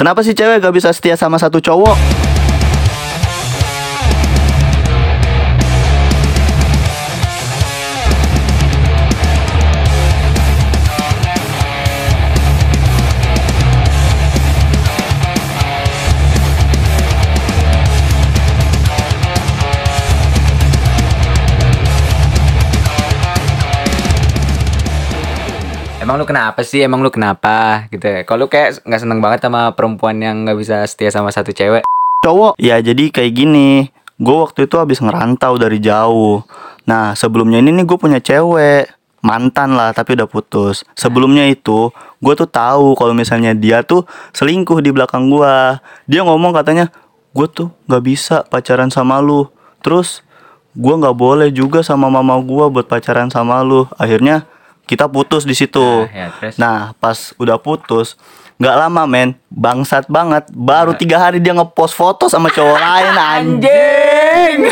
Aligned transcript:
Kenapa 0.00 0.24
sih 0.24 0.32
cewek 0.32 0.64
gak 0.64 0.72
bisa 0.72 0.96
setia 0.96 1.12
sama 1.12 1.36
satu 1.36 1.60
cowok? 1.60 2.19
Emang 26.10 26.26
lu 26.26 26.26
kenapa 26.26 26.66
sih? 26.66 26.82
Emang 26.82 27.06
lu 27.06 27.10
kenapa? 27.14 27.86
Gitu? 27.86 28.26
Kalau 28.26 28.50
kayak 28.50 28.82
nggak 28.82 28.98
seneng 28.98 29.22
banget 29.22 29.46
sama 29.46 29.70
perempuan 29.78 30.18
yang 30.18 30.42
nggak 30.42 30.58
bisa 30.58 30.82
setia 30.82 31.06
sama 31.06 31.30
satu 31.30 31.54
cewek. 31.54 31.86
Cowok? 32.26 32.58
Ya 32.58 32.82
jadi 32.82 33.14
kayak 33.14 33.30
gini. 33.30 33.94
Gue 34.18 34.42
waktu 34.42 34.66
itu 34.66 34.74
habis 34.74 34.98
ngerantau 34.98 35.54
dari 35.54 35.78
jauh. 35.78 36.42
Nah 36.82 37.14
sebelumnya 37.14 37.62
ini 37.62 37.70
nih 37.78 37.86
gue 37.86 37.94
punya 37.94 38.18
cewek. 38.18 38.90
Mantan 39.22 39.78
lah 39.78 39.94
tapi 39.94 40.18
udah 40.18 40.26
putus. 40.26 40.82
Sebelumnya 40.98 41.46
itu 41.46 41.94
Gue 42.18 42.34
tuh 42.34 42.50
tahu 42.50 42.98
kalau 42.98 43.14
misalnya 43.14 43.54
dia 43.54 43.86
tuh 43.86 44.02
selingkuh 44.34 44.82
di 44.82 44.90
belakang 44.90 45.30
gue 45.30 45.78
Dia 46.10 46.26
ngomong 46.26 46.50
katanya 46.50 46.90
Gue 47.30 47.46
tuh 47.46 47.70
gak 47.86 48.02
bisa 48.02 48.42
pacaran 48.50 48.90
sama 48.90 49.22
lu. 49.22 49.46
Terus 49.78 50.26
gue 50.74 50.90
nggak 50.90 51.14
boleh 51.14 51.54
juga 51.54 51.86
sama 51.86 52.10
mama 52.10 52.34
gue 52.42 52.66
buat 52.66 52.90
pacaran 52.90 53.30
sama 53.30 53.62
lu. 53.62 53.86
Akhirnya 53.94 54.50
kita 54.90 55.06
putus 55.06 55.46
di 55.46 55.54
situ. 55.54 55.78
Nah, 55.78 56.10
ya, 56.10 56.26
terus? 56.34 56.58
Nah 56.58 56.90
pas 56.98 57.30
udah 57.38 57.54
putus 57.62 58.18
nggak 58.60 58.76
lama 58.76 59.06
men 59.06 59.38
bangsat 59.48 60.10
banget. 60.10 60.50
Baru 60.50 60.98
tiga 60.98 61.22
hari 61.22 61.38
dia 61.38 61.54
ngepost 61.54 61.94
foto 61.94 62.26
sama 62.26 62.50
cowok 62.50 62.76
lain 62.76 63.14
anjing 63.38 64.58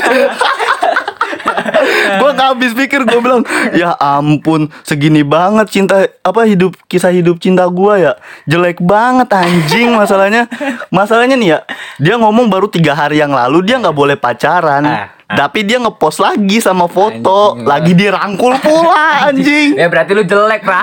gue 2.20 2.31
nggak 2.33 2.48
habis 2.55 2.73
pikir 2.73 3.05
gue 3.05 3.20
bilang 3.20 3.42
ya 3.77 3.95
ampun 3.98 4.73
segini 4.83 5.23
banget 5.23 5.67
cinta 5.69 6.09
apa 6.25 6.45
hidup 6.48 6.77
kisah 6.89 7.12
hidup 7.12 7.39
cinta 7.42 7.67
gue 7.69 7.95
ya. 8.09 8.12
Jelek 8.48 8.81
banget 8.83 9.28
anjing 9.33 9.95
masalahnya. 9.95 10.48
Masalahnya 10.95 11.36
nih 11.36 11.48
ya 11.56 11.59
dia 12.01 12.14
ngomong 12.17 12.48
baru 12.48 12.70
tiga 12.70 12.95
hari 12.95 13.20
yang 13.20 13.34
lalu 13.34 13.64
dia 13.67 13.77
nggak 13.81 13.97
boleh 13.97 14.17
pacaran. 14.17 14.84
Ah, 14.86 15.12
ah. 15.29 15.36
tapi 15.36 15.67
dia 15.67 15.83
ngepost 15.83 16.23
lagi 16.23 16.62
sama 16.62 16.86
foto. 16.89 17.59
Anjing, 17.59 17.67
lagi 17.67 17.92
dirangkul 17.92 18.53
pula 18.62 19.06
anjing. 19.29 19.77
Ya 19.77 19.86
berarti 19.91 20.12
lu 20.17 20.25
jelek, 20.25 20.62
Ra. 20.64 20.83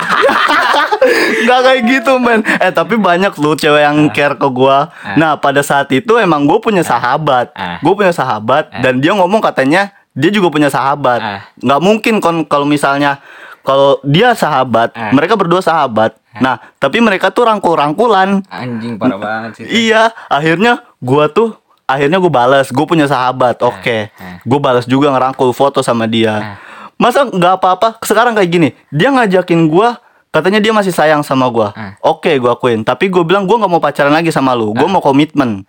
Gak 1.46 1.60
kayak 1.62 1.80
gitu 1.86 2.12
men. 2.18 2.42
Eh 2.58 2.72
tapi 2.74 2.98
banyak 2.98 3.32
lu 3.38 3.54
cewek 3.54 3.82
yang 3.82 3.98
care 4.10 4.36
ke 4.36 4.48
gua. 4.50 4.90
Nah 5.14 5.38
pada 5.38 5.62
saat 5.62 5.88
itu 5.94 6.18
emang 6.18 6.44
gue 6.44 6.58
punya 6.58 6.82
sahabat. 6.82 7.52
Ah. 7.54 7.78
Gue 7.80 7.92
punya 7.94 8.10
sahabat 8.10 8.68
Dan 8.82 8.98
dia 9.00 9.12
ngomong 9.14 9.40
katanya 9.40 9.95
Dia 10.16 10.32
juga 10.32 10.48
punya 10.48 10.72
sahabat. 10.72 11.20
Ah. 11.20 11.40
Nggak 11.60 11.80
mungkin 11.84 12.14
kon 12.24 12.48
kalau 12.48 12.64
misalnya 12.64 13.20
Kalau 13.66 13.98
dia 14.06 14.32
sahabat 14.32 14.96
Ah. 14.96 15.12
Mereka 15.12 15.36
berdua 15.36 15.60
sahabat. 15.60 16.16
Nah 16.40 16.58
tapi 16.80 17.04
mereka 17.04 17.28
tuh 17.28 17.44
rangkul-rangkulan. 17.44 18.40
Anjing 18.48 18.96
parah 18.96 19.20
banget 19.20 19.50
sih. 19.60 19.64
Iya 19.90 20.10
akhirnya 20.32 20.82
gua 21.04 21.28
tuh 21.28 21.54
Akhirnya 21.86 22.18
gue 22.18 22.26
balas 22.26 22.74
Gue 22.74 22.82
punya 22.82 23.06
sahabat 23.06 23.62
Oke. 23.62 24.10
Ah. 24.18 24.42
Gue 24.42 24.58
balas 24.58 24.90
juga 24.90 25.06
ngerangkul 25.14 25.54
foto 25.54 25.86
sama 25.86 26.10
dia. 26.10 26.34
Ah. 26.34 26.56
Masa 26.98 27.30
nggak 27.30 27.62
apa-apa? 27.62 27.88
Sekarang 28.02 28.34
kayak 28.34 28.50
gini 28.50 28.68
Dia 28.90 29.14
ngajakin 29.14 29.70
gua 29.70 30.02
Katanya 30.34 30.60
dia 30.60 30.74
masih 30.74 30.92
sayang 30.92 31.22
sama 31.24 31.48
gua. 31.48 31.72
Ah. 31.72 31.94
Oke 32.04 32.36
gue 32.36 32.50
akuin. 32.50 32.82
Tapi 32.84 33.08
gue 33.08 33.22
bilang 33.24 33.46
gue 33.48 33.56
nggak 33.56 33.70
mau 33.72 33.80
pacaran 33.80 34.12
lagi 34.12 34.28
sama 34.28 34.52
lu. 34.52 34.74
Gue 34.76 34.84
mau 34.84 35.00
komitmen. 35.00 35.64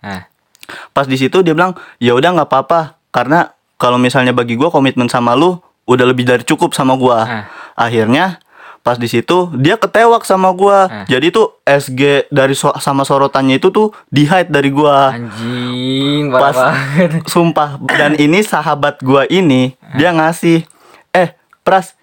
Pas 0.92 1.06
di 1.08 1.16
situ 1.16 1.40
dia 1.40 1.56
bilang 1.56 1.72
ya 1.96 2.12
udah 2.12 2.28
nggak 2.36 2.48
apa-apa 2.52 3.00
Karena 3.08 3.48
kalau 3.78 3.96
misalnya 3.96 4.30
bagi 4.30 4.54
gua 4.54 4.68
komitmen 4.68 5.06
sama 5.06 5.32
lu 5.32 5.56
Udah 5.84 6.04
lebih 6.04 6.22
dari 6.22 6.42
cukup 6.42 6.74
sama 6.74 6.92
gua 6.94 7.18
Ah. 7.20 7.44
Akhirnya 7.78 8.42
Pas 8.78 8.94
di 8.94 9.04
situ 9.04 9.52
dia 9.52 9.74
ketewak 9.74 10.22
sama 10.22 10.48
gua. 10.50 10.86
Ah. 10.86 11.04
Jadi 11.04 11.28
tuh 11.28 11.60
SG 11.62 12.24
dari 12.28 12.52
so- 12.52 12.72
sama 12.78 13.02
sorotannya 13.02 13.56
itu 13.56 13.68
tuh 13.68 13.92
di 14.08 14.24
hide 14.24 14.48
dari 14.48 14.68
gua. 14.68 15.12
anjing 15.12 16.30
Pas 16.30 16.54
banget. 16.54 17.20
sumpah 17.28 17.76
dan 17.90 18.14
ini 18.14 18.40
sahabat 18.40 19.00
gua 19.00 19.26
ini 19.26 19.76
dia 19.92 20.08
ngasih 20.10 20.64
eh 21.10 21.36
Pras 21.60 21.98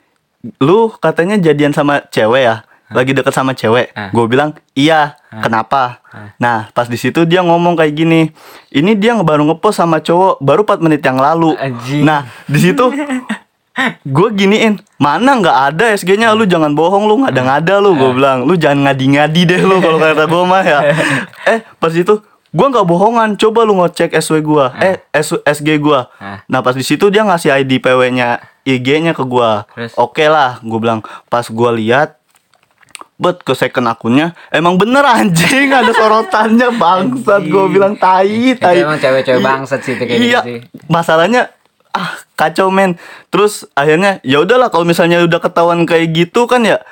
lu 0.59 0.93
katanya 0.95 1.37
jadian 1.37 1.73
sama 1.73 2.05
cewek 2.05 2.43
ya 2.43 2.55
lagi 2.87 3.11
deket 3.11 3.31
sama 3.31 3.51
cewek. 3.51 3.89
Ah. 3.91 4.09
gue 4.09 4.25
bilang 4.25 4.53
iya 4.73 5.17
kenapa? 5.31 6.03
Nah 6.35 6.69
pas 6.69 6.85
di 6.85 6.95
situ 6.95 7.23
dia 7.23 7.41
ngomong 7.41 7.73
kayak 7.73 7.93
gini 7.93 8.29
ini 8.69 8.91
dia 8.93 9.15
baru 9.15 9.41
ngepost 9.43 9.79
sama 9.79 9.97
cowok 9.97 10.37
baru 10.37 10.61
4 10.63 10.79
menit 10.79 11.01
yang 11.01 11.17
lalu. 11.17 11.55
Anjing. 11.55 12.03
nah 12.03 12.23
di 12.45 12.59
situ 12.59 12.85
gue 14.07 14.27
giniin 14.31 14.79
mana 14.95 15.35
nggak 15.35 15.57
ada 15.69 15.85
SG-nya 15.91 16.31
lu 16.31 16.47
jangan 16.47 16.71
bohong 16.71 17.05
lu 17.05 17.19
nggak 17.19 17.33
ada 17.33 17.41
ngada 17.43 17.75
lu 17.79 17.91
gue 17.93 18.11
bilang. 18.13 18.45
Lu 18.45 18.55
jangan 18.55 18.87
ngadi-ngadi 18.87 19.41
deh 19.45 19.61
lu 19.61 19.81
kalau 19.81 19.97
kata 19.97 20.23
gue 20.25 20.43
mah 20.43 20.63
ya. 20.63 20.79
Eh 21.51 21.59
pas 21.75 21.91
itu 21.91 22.21
gue 22.55 22.67
nggak 22.69 22.85
bohongan. 22.85 23.35
Coba 23.35 23.65
lu 23.65 23.75
ngecek 23.75 24.15
SW 24.15 24.39
gue 24.39 24.65
eh 24.79 24.95
S- 25.11 25.41
SG 25.43 25.75
gue 25.75 25.99
Ah. 26.15 26.39
nah 26.45 26.61
pas 26.61 26.71
di 26.71 26.85
situ 26.85 27.09
dia 27.09 27.25
ngasih 27.25 27.51
ID 27.57 27.81
PW-nya 27.81 28.39
IG-nya 28.63 29.11
ke 29.11 29.21
gue 29.21 29.49
oke 29.93 30.25
lah 30.25 30.61
gue 30.61 30.79
bilang. 30.79 31.03
Pas 31.27 31.43
gue 31.43 31.71
lihat 31.75 32.15
Bet 33.15 33.39
ke 33.39 33.51
second 33.51 33.85
akunnya 33.85 34.31
Emang 34.49 34.75
bener 34.75 35.01
anjing 35.01 35.69
Ada 35.69 35.91
sorotannya 35.91 36.67
Bangsat 36.73 37.43
Gue 37.43 37.65
bilang 37.69 37.95
tai 37.95 38.51
Itu 38.51 38.59
tai 38.59 38.81
emang 38.81 38.97
cewek-cewek 38.97 39.37
Iya. 39.37 39.45
bangsat 39.45 39.79
sih 39.81 39.93
itu 39.93 40.03
kayak 40.03 40.19
Iya 40.19 40.39
gitu 40.39 40.39
sih. 40.45 40.59
Masalahnya 40.87 41.41
ah 41.91 42.11
kacau 42.35 42.67
men 42.67 42.99
terus 43.29 43.63
akhirnya 43.71 44.19
ya 44.21 44.43
udahlah 44.43 44.67
kalau 44.67 44.83
misalnya 44.83 45.23
udah 45.23 45.39
ketahuan 45.39 45.79
kayak 45.81 46.11
gitu 46.11 46.43
kan 46.43 46.59
ya 46.59 46.83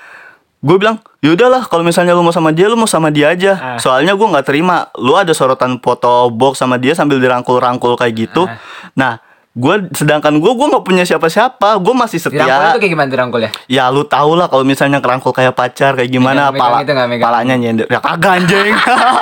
gue 0.60 0.78
bilang 0.78 1.04
ya 1.20 1.36
udahlah 1.36 1.68
kalau 1.68 1.84
misalnya 1.84 2.16
lu 2.16 2.24
mau 2.24 2.32
sama 2.32 2.50
dia 2.50 2.72
lu 2.72 2.80
mau 2.80 2.88
sama 2.88 3.12
dia 3.12 3.28
aja 3.30 3.52
Ah. 3.54 3.76
soalnya 3.76 4.16
gue 4.16 4.24
nggak 4.24 4.48
terima 4.48 4.88
lu 4.96 5.12
ada 5.14 5.30
sorotan 5.30 5.76
foto 5.78 6.32
box 6.32 6.56
sama 6.58 6.80
dia 6.80 6.96
sambil 6.96 7.20
dirangkul-rangkul 7.20 8.00
kayak 8.00 8.16
gitu 8.16 8.48
Ah. 8.48 8.56
nah 8.96 9.14
gue 9.54 9.76
sedangkan 9.94 10.42
gue 10.42 10.50
gue 10.50 10.66
nggak 10.66 10.82
punya 10.82 11.06
siapa-siapa 11.06 11.78
gue 11.78 11.94
masih 11.94 12.18
Dirangkul 12.18 12.42
setia 12.42 12.74
itu 12.74 12.80
kayak 12.82 12.90
gimana 12.90 13.06
dirangkul 13.08 13.38
ya? 13.38 13.52
Ya 13.70 13.86
lu 13.88 14.02
tau 14.02 14.34
lah 14.34 14.50
kalau 14.50 14.66
misalnya 14.66 14.98
kerangkul 14.98 15.30
kayak 15.30 15.54
pacar 15.54 15.94
kayak 15.94 16.10
gimana 16.10 16.50
Megang- 16.50 16.58
megang 16.58 16.64
pala 16.66 16.78
itu 16.82 16.92
nggak 16.92 17.06
megang? 17.08 17.28
palanya 17.30 17.56
nyender 17.56 17.86
ya 17.86 18.02
kagak 18.02 18.34
anjing. 18.34 18.74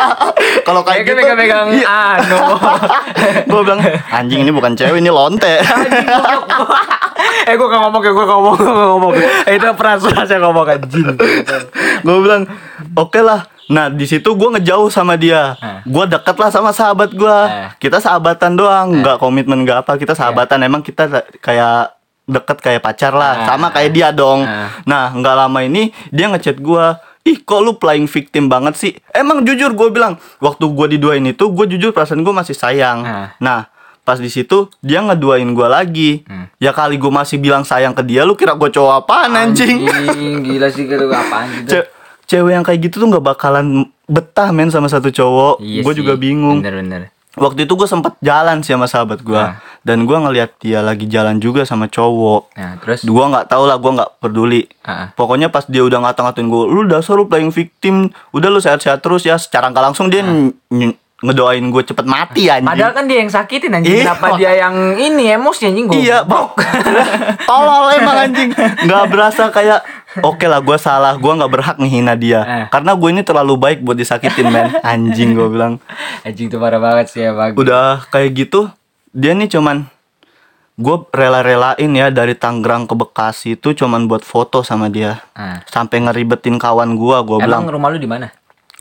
kalau 0.67 0.81
kayak 0.81 1.03
gitu 1.03 1.19
megang-megang 1.19 1.67
iya. 1.75 2.15
anu. 2.15 2.39
gue 3.51 3.61
bilang 3.61 3.83
anjing 4.07 4.39
ini 4.39 4.51
bukan 4.55 4.71
cewek 4.71 5.03
ini 5.03 5.11
lonte. 5.11 5.51
eh 7.41 7.53
gue 7.53 7.67
gak 7.67 7.81
ngomong 7.81 8.01
ya 8.01 8.11
gue 8.13 8.25
ngomong 8.25 8.55
gue 8.55 8.85
ngomong 8.87 9.11
Eh, 9.45 9.59
itu 9.59 9.67
perasaan 9.75 10.23
saya 10.23 10.39
ngomong 10.39 10.63
anjing 10.65 11.11
gue 12.01 12.17
bilang 12.23 12.47
oke 12.95 13.19
lah. 13.19 13.50
Nah 13.71 13.87
di 13.87 14.03
situ 14.03 14.27
gue 14.29 14.49
ngejauh 14.51 14.91
sama 14.91 15.15
dia. 15.15 15.55
Eh. 15.57 15.79
Gue 15.85 16.03
deket 16.05 16.35
lah 16.35 16.51
sama 16.51 16.69
sahabat 16.69 17.09
gue. 17.09 17.37
Eh. 17.47 17.71
Kita 17.79 17.97
sahabatan 17.97 18.53
doang, 18.53 18.99
nggak 18.99 19.15
komitmen 19.17 19.63
nggak 19.63 19.87
apa. 19.87 19.95
Kita 19.95 20.11
sahabatan. 20.11 20.59
Emang 20.61 20.79
kita 20.79 21.07
kayak 21.39 21.95
deket 22.23 22.57
kayak 22.59 22.81
pacar 22.81 23.11
lah. 23.11 23.33
Eh. 23.33 23.45
Sama 23.45 23.67
kayak 23.69 23.91
dia 23.91 24.09
dong. 24.11 24.43
Eh. 24.43 24.67
Nah 24.83 25.09
nggak 25.09 25.35
lama 25.37 25.59
ini 25.61 25.83
dia 26.09 26.27
ngechat 26.27 26.59
gue. 26.59 26.85
Ih 27.21 27.37
kok 27.39 27.61
lu 27.61 27.77
playing 27.77 28.09
victim 28.09 28.49
banget 28.49 28.73
sih 28.73 28.91
Emang 29.13 29.45
jujur 29.45 29.69
gue 29.71 29.93
bilang 29.93 30.17
Waktu 30.41 30.65
gue 30.65 30.87
diduain 30.89 31.21
itu 31.21 31.53
Gue 31.53 31.69
jujur 31.69 31.93
perasaan 31.93 32.25
gue 32.25 32.33
masih 32.33 32.57
sayang 32.57 33.05
Eh. 33.05 33.27
Nah 33.37 33.69
pas 34.01 34.17
di 34.17 34.25
situ 34.25 34.65
dia 34.81 35.05
ngeduain 35.05 35.45
gue 35.45 35.67
lagi 35.69 36.25
Hmm. 36.25 36.49
Ya 36.57 36.73
kali 36.73 36.97
gue 36.97 37.13
masih 37.13 37.37
bilang 37.37 37.61
sayang 37.61 37.93
ke 37.93 38.01
dia 38.01 38.25
Lu 38.25 38.33
kira 38.33 38.57
gue 38.57 38.65
cowok 38.67 39.05
apaan 39.05 39.37
anjing 39.37 39.85
Anjing 39.85 40.41
Gila 40.41 40.65
sih 40.67 40.89
gitu 40.89 41.05
apaan 41.05 41.45
gitu 41.61 41.77
Ce- 41.77 41.87
cewek 42.31 42.55
yang 42.55 42.63
kayak 42.63 42.79
gitu 42.81 43.03
tuh 43.03 43.07
nggak 43.07 43.25
bakalan 43.25 43.83
betah 44.07 44.49
men 44.49 44.71
sama 44.71 44.87
satu 44.87 45.11
cowok. 45.11 45.59
Iya 45.59 45.83
gue 45.83 45.93
juga 45.93 46.15
bingung. 46.15 46.63
Bener-bener 46.63 47.11
Waktu 47.31 47.63
itu 47.63 47.79
gue 47.79 47.87
sempet 47.87 48.19
jalan 48.19 48.59
sih 48.59 48.75
sama 48.75 48.91
sahabat 48.91 49.23
gue, 49.23 49.39
Ah. 49.39 49.55
dan 49.83 50.03
gue 50.03 50.11
ngeliat 50.13 50.51
dia 50.59 50.83
lagi 50.83 51.07
jalan 51.07 51.39
juga 51.39 51.63
sama 51.63 51.87
cowok. 51.87 52.51
Nah 52.59 52.75
terus 52.75 53.07
Gue 53.07 53.23
nggak 53.23 53.47
tahu 53.47 53.71
lah, 53.71 53.79
gue 53.79 53.87
nggak 53.87 54.11
peduli. 54.19 54.67
Ah, 54.83 54.91
ah. 54.91 55.07
Pokoknya 55.15 55.47
pas 55.47 55.63
dia 55.63 55.79
udah 55.79 56.03
ngata-ngatain 56.03 56.43
gue, 56.43 56.63
lu 56.67 56.83
dasar 56.83 57.15
lu 57.15 57.31
playing 57.31 57.55
victim, 57.55 58.11
udah 58.31 58.51
lu 58.51 58.59
sehat-sehat 58.59 58.99
terus 58.99 59.23
ya. 59.23 59.39
Secara 59.39 59.71
nggak 59.71 59.79
langsung 59.79 60.11
dia 60.11 60.27
ny- 60.27 60.51
ny- 60.67 60.99
ngedoain 61.21 61.61
gue 61.69 61.83
cepet 61.85 62.05
mati 62.09 62.49
anjing. 62.49 62.65
Ah. 62.65 62.73
Padahal 62.73 62.93
kan 62.97 63.05
dia 63.05 63.17
yang 63.21 63.31
sakitin 63.31 63.77
anjing 63.77 63.93
Iya. 63.93 64.03
Kenapa 64.09 64.27
dia 64.41 64.51
yang 64.57 64.75
ini 64.97 65.25
emosi 65.37 65.69
anjing 65.69 65.85
gue 65.85 65.97
Iya, 66.01 66.25
bok. 66.25 66.57
Tolol 67.49 67.93
emang 67.93 68.17
anjing. 68.29 68.49
Nggak 68.57 69.03
berasa 69.09 69.43
kayak 69.53 69.81
Oke 70.19 70.43
lah, 70.43 70.59
gue 70.59 70.75
salah. 70.75 71.15
Gue 71.15 71.31
nggak 71.31 71.47
berhak 71.47 71.77
ngehina 71.79 72.19
dia. 72.19 72.43
Eh. 72.43 72.65
Karena 72.67 72.91
gue 72.99 73.09
ini 73.15 73.23
terlalu 73.23 73.55
baik 73.55 73.79
buat 73.79 73.95
disakitin, 73.95 74.51
men. 74.51 74.67
Anjing 74.83 75.31
gue 75.31 75.47
bilang. 75.47 75.79
Anjing 76.27 76.51
tuh 76.51 76.59
parah 76.59 76.83
banget 76.83 77.07
sih 77.07 77.23
ya 77.23 77.31
bagus 77.31 77.55
Udah 77.55 78.03
kayak 78.11 78.35
gitu, 78.35 78.67
dia 79.15 79.31
nih 79.31 79.47
cuman 79.47 79.87
gue 80.81 80.97
rela-relain 81.13 81.91
ya 81.93 82.09
dari 82.09 82.33
Tangerang 82.35 82.89
ke 82.89 82.95
Bekasi 82.97 83.55
itu 83.55 83.71
cuman 83.71 84.11
buat 84.11 84.25
foto 84.25 84.67
sama 84.67 84.91
dia. 84.91 85.23
Ah. 85.31 85.63
Sampai 85.71 86.03
ngeribetin 86.03 86.59
kawan 86.59 86.99
gue, 86.99 87.17
gue 87.23 87.37
bilang 87.47 87.63
Emang 87.63 87.79
rumah 87.79 87.87
lu 87.93 88.01
di 88.01 88.09
mana? 88.09 88.27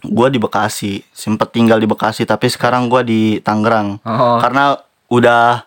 Gue 0.02 0.28
di 0.28 0.38
Bekasi 0.38 1.04
sempet 1.10 1.52
tinggal 1.52 1.76
di 1.76 1.86
Bekasi 1.86 2.24
tapi 2.24 2.48
sekarang 2.48 2.88
gue 2.88 3.02
di 3.02 3.20
Tangerang 3.38 4.00
Oh. 4.02 4.38
karena 4.40 4.76
udah 5.08 5.64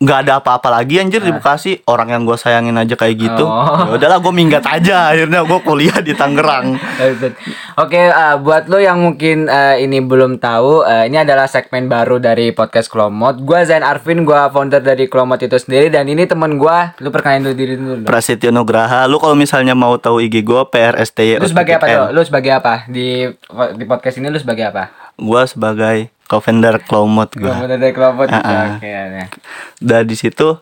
nggak 0.00 0.18
ada 0.24 0.40
apa-apa 0.40 0.72
lagi 0.72 0.96
anjir 0.96 1.20
di 1.20 1.28
Bekasi 1.28 1.84
orang 1.84 2.08
yang 2.08 2.22
gue 2.24 2.32
sayangin 2.32 2.72
aja 2.72 2.96
kayak 2.96 3.20
gitu 3.20 3.44
Oh. 3.44 3.84
ya 3.84 4.00
udahlah 4.00 4.16
gue 4.16 4.32
minggat 4.32 4.64
aja 4.64 5.12
akhirnya 5.12 5.44
gue 5.44 5.60
kuliah 5.60 6.00
di 6.00 6.16
Tangerang 6.16 6.80
Oke, 7.80 7.96
eh, 7.96 8.34
buat 8.36 8.68
lo 8.68 8.76
yang 8.76 9.00
mungkin 9.00 9.48
eh, 9.48 9.80
ini 9.80 10.00
belum 10.00 10.36
tahu, 10.36 10.84
eh, 10.84 11.08
ini 11.08 11.16
adalah 11.16 11.48
segmen 11.48 11.88
baru 11.88 12.20
dari 12.20 12.52
podcast 12.52 12.92
Klomot. 12.92 13.40
Gua 13.40 13.64
Zain 13.64 13.80
Arvin, 13.80 14.28
gua 14.28 14.52
founder 14.52 14.84
dari 14.84 15.08
Klomot 15.08 15.40
itu 15.40 15.56
sendiri 15.56 15.88
dan 15.88 16.04
ini 16.04 16.28
temen 16.28 16.60
gua. 16.60 16.92
Lu 17.00 17.08
perkenalin 17.08 17.48
dulu 17.48 17.56
diri 17.56 17.74
dulu. 17.74 18.04
Prasetyo 18.04 18.52
Nugraha 18.52 19.08
lu 19.08 19.16
kalau 19.16 19.32
misalnya 19.32 19.72
mau 19.72 19.96
tahu 19.96 20.20
IG 20.20 20.44
gue 20.44 20.60
PRSTY 20.66 21.40
Lu 21.40 21.48
sebagai 21.48 21.80
apa 21.80 21.86
tuh? 21.88 22.08
Lu 22.12 22.20
sebagai 22.20 22.52
apa 22.52 22.84
di 22.84 23.24
di 23.74 23.84
podcast 23.84 24.16
ini? 24.16 24.28
Lu 24.28 24.36
sebagai 24.36 24.64
apa? 24.68 24.84
gue 25.16 25.42
sebagai 25.44 25.96
co-founder 26.30 26.78
Klomot 26.86 27.34
gue 27.34 27.50
Founder 27.50 27.74
dari 27.74 27.90
Klomot. 27.90 28.30
Ah, 28.30 28.38
ah. 28.38 28.66
Oke. 28.78 28.86
ya. 28.86 29.26
dan 29.82 30.06
di 30.06 30.14
situ 30.14 30.54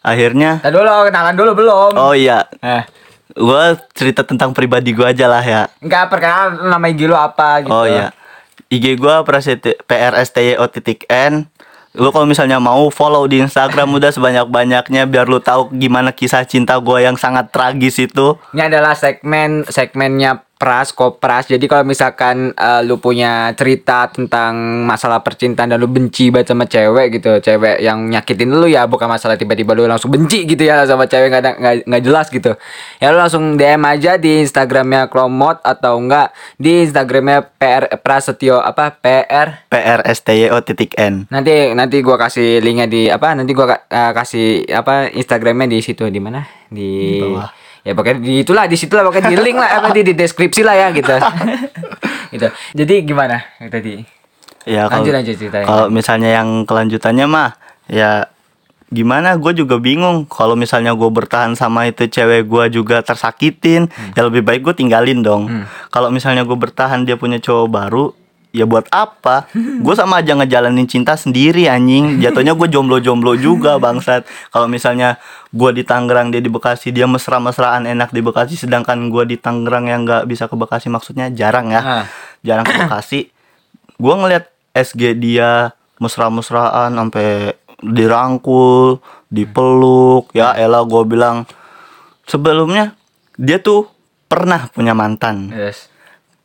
akhirnya 0.00 0.62
Tadi 0.62 0.70
dulu 0.70 0.86
kenalan 1.10 1.34
dulu 1.34 1.50
belum? 1.58 1.90
oh 1.98 2.14
iya 2.14 2.46
Eh, 2.62 2.86
gue 3.34 3.62
cerita 3.90 4.22
tentang 4.22 4.54
pribadi 4.54 4.94
gue 4.94 5.02
aja 5.02 5.26
lah 5.26 5.42
ya 5.42 5.66
enggak 5.82 6.06
perkenalan 6.06 6.70
nama 6.70 6.86
IG 6.86 7.00
lu 7.04 7.18
apa 7.18 7.66
gitu. 7.66 7.74
Oh 7.74 7.82
iya. 7.82 8.14
IG 8.66 8.98
gua 8.98 9.22
prasetyo 9.22 9.78
PRSTYO 9.86 10.66
titik 10.66 11.06
N. 11.06 11.46
Lu 11.94 12.10
kalau 12.10 12.26
misalnya 12.26 12.58
mau 12.58 12.90
follow 12.90 13.24
di 13.24 13.38
Instagram 13.38 13.94
udah 13.94 14.10
sebanyak-banyaknya 14.10 15.06
biar 15.06 15.30
lu 15.30 15.38
tahu 15.38 15.70
gimana 15.72 16.10
kisah 16.10 16.42
cinta 16.44 16.74
gua 16.82 16.98
yang 16.98 17.14
sangat 17.14 17.54
tragis 17.54 17.94
itu. 18.02 18.34
Ini 18.52 18.66
adalah 18.66 18.98
segmen 18.98 19.62
segmennya 19.70 20.42
Pras 20.56 20.88
Kopras. 20.96 21.52
Jadi 21.52 21.68
kalau 21.68 21.84
misalkan 21.84 22.56
eh, 22.56 22.80
lu 22.88 22.96
punya 22.96 23.52
cerita 23.52 24.08
tentang 24.08 24.56
masalah 24.88 25.20
percintaan 25.20 25.68
dan 25.68 25.76
lu 25.76 25.84
benci 25.84 26.32
banget 26.32 26.56
sama 26.56 26.64
cewek 26.64 27.20
gitu, 27.20 27.44
cewek 27.44 27.84
yang 27.84 28.08
nyakitin 28.08 28.48
lu 28.56 28.64
ya 28.64 28.88
bukan 28.88 29.04
masalah 29.04 29.36
tiba-tiba 29.36 29.76
lu 29.76 29.84
langsung 29.84 30.08
benci 30.08 30.48
gitu 30.48 30.64
ya 30.64 30.88
sama 30.88 31.04
cewek 31.04 31.28
nggak 31.28 31.84
nggak 31.84 32.02
jelas 32.02 32.32
gitu. 32.32 32.56
Ya 33.04 33.12
lu 33.12 33.20
langsung 33.20 33.60
DM 33.60 33.84
aja 33.84 34.16
di 34.16 34.40
Instagramnya 34.40 35.12
Klomot 35.12 35.60
atau 35.60 36.00
enggak 36.00 36.32
di 36.56 36.88
Instagramnya 36.88 37.44
PR 37.60 37.92
Prasetyo 38.00 38.56
apa 38.56 38.96
PR 38.96 39.68
PRSTYO 39.68 40.56
titik 40.64 40.96
N. 40.96 41.28
Nanti 41.28 41.76
nanti 41.76 42.00
gua 42.00 42.16
kasih 42.16 42.64
linknya 42.64 42.88
di 42.88 43.12
apa? 43.12 43.36
Nanti 43.36 43.52
gua 43.52 43.76
eh, 43.76 44.12
kasih 44.16 44.64
apa 44.72 45.12
Instagramnya 45.12 45.68
di 45.68 45.84
situ 45.84 46.08
di 46.08 46.16
mana? 46.16 46.48
Di, 46.72 47.20
bawah. 47.20 47.65
Ya 47.86 47.94
pokoknya 47.94 48.18
di 48.18 48.42
itulah 48.42 48.66
di 48.66 48.74
situlah 48.74 49.06
pokoknya 49.06 49.30
di 49.30 49.38
link 49.38 49.56
lah 49.62 49.78
apa 49.78 49.94
di, 49.94 50.02
di 50.02 50.12
deskripsi 50.18 50.66
lah 50.66 50.74
ya 50.74 50.88
gitu. 50.90 51.14
gitu. 52.34 52.48
Jadi 52.74 52.94
gimana 53.06 53.46
tadi? 53.70 54.02
Ya 54.66 54.90
kalau 54.90 55.06
Lanjut 55.06 55.38
ceritanya. 55.38 55.66
kalau 55.70 55.86
misalnya 55.86 56.30
yang 56.42 56.66
kelanjutannya 56.66 57.26
mah 57.30 57.54
ya 57.86 58.26
gimana 58.90 59.38
gue 59.38 59.52
juga 59.54 59.78
bingung 59.78 60.26
kalau 60.26 60.58
misalnya 60.58 60.94
gue 60.94 61.10
bertahan 61.10 61.54
sama 61.58 61.90
itu 61.90 62.06
cewek 62.06 62.46
gue 62.46 62.64
juga 62.82 63.02
tersakitin 63.02 63.90
ya 64.14 64.26
lebih 64.26 64.46
baik 64.46 64.62
gue 64.62 64.74
tinggalin 64.78 65.26
dong 65.26 65.66
kalau 65.90 66.10
misalnya 66.14 66.46
gue 66.46 66.54
bertahan 66.54 67.02
dia 67.02 67.18
punya 67.18 67.42
cowok 67.42 67.66
baru 67.66 68.14
ya 68.56 68.64
buat 68.64 68.88
apa 68.88 69.52
gue 69.84 69.94
sama 69.94 70.24
aja 70.24 70.32
ngejalanin 70.32 70.88
cinta 70.88 71.12
sendiri 71.12 71.68
anjing 71.68 72.24
jatuhnya 72.24 72.56
gue 72.56 72.68
jomblo-jomblo 72.72 73.36
juga 73.36 73.76
bangsat 73.76 74.24
kalau 74.48 74.64
misalnya 74.64 75.20
gue 75.52 75.70
di 75.76 75.84
Tangerang 75.84 76.32
dia 76.32 76.40
di 76.40 76.48
Bekasi 76.48 76.96
dia 76.96 77.04
mesra-mesraan 77.04 77.84
enak 77.84 78.16
di 78.16 78.24
Bekasi 78.24 78.56
sedangkan 78.56 79.12
gue 79.12 79.28
di 79.28 79.36
Tangerang 79.36 79.92
yang 79.92 80.08
nggak 80.08 80.24
bisa 80.24 80.48
ke 80.48 80.56
Bekasi 80.56 80.88
maksudnya 80.88 81.28
jarang 81.28 81.68
ya 81.68 81.80
Ah. 81.84 82.04
jarang 82.40 82.64
ke 82.64 82.72
Bekasi 82.80 83.28
gue 84.00 84.14
ngeliat 84.16 84.48
SG 84.72 85.16
dia 85.16 85.72
mesra-mesraan 85.96 86.92
sampai 86.92 87.56
dirangkul, 87.80 89.00
dipeluk, 89.28 90.32
ya 90.32 90.52
elah 90.56 90.84
gue 90.84 91.02
bilang 91.04 91.44
sebelumnya 92.24 92.96
dia 93.36 93.60
tuh 93.60 93.88
pernah 94.26 94.68
punya 94.72 94.96
mantan. 94.96 95.52
Yes. 95.52 95.88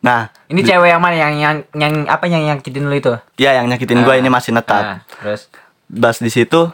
Nah, 0.02 0.34
Ini 0.50 0.66
cewek 0.66 0.90
yang 0.90 1.02
mana 1.02 1.14
yang 1.14 1.34
yang 1.38 1.56
yang 1.78 1.94
apa 2.10 2.26
yang 2.26 2.42
nyakitin 2.42 2.90
lu 2.90 2.96
itu? 2.98 3.14
ya 3.38 3.54
yang 3.54 3.70
nyakitin 3.70 4.02
gue 4.02 4.16
ini 4.18 4.30
masih 4.34 4.50
netap. 4.54 4.82
Ah, 4.82 4.98
terus 5.22 5.48
Bas 5.86 6.18
di 6.18 6.34
situ 6.34 6.74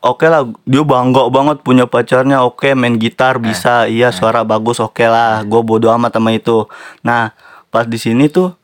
Oke 0.00 0.32
lah, 0.32 0.48
dia 0.64 0.80
bangga 0.80 1.28
banget 1.28 1.60
punya 1.60 1.84
pacarnya. 1.84 2.40
Oke, 2.40 2.72
main 2.72 2.96
gitar 2.96 3.36
bisa, 3.36 3.84
iya 3.84 4.08
suara 4.08 4.48
bagus. 4.48 4.80
Oke 4.80 5.04
lah, 5.04 5.44
gue 5.44 5.60
bodo 5.60 5.92
amat 5.92 6.16
sama 6.16 6.32
itu. 6.32 6.64
Nah, 7.04 7.36
pas 7.68 7.84
di 7.84 8.00
sini 8.00 8.32
tuh 8.32 8.56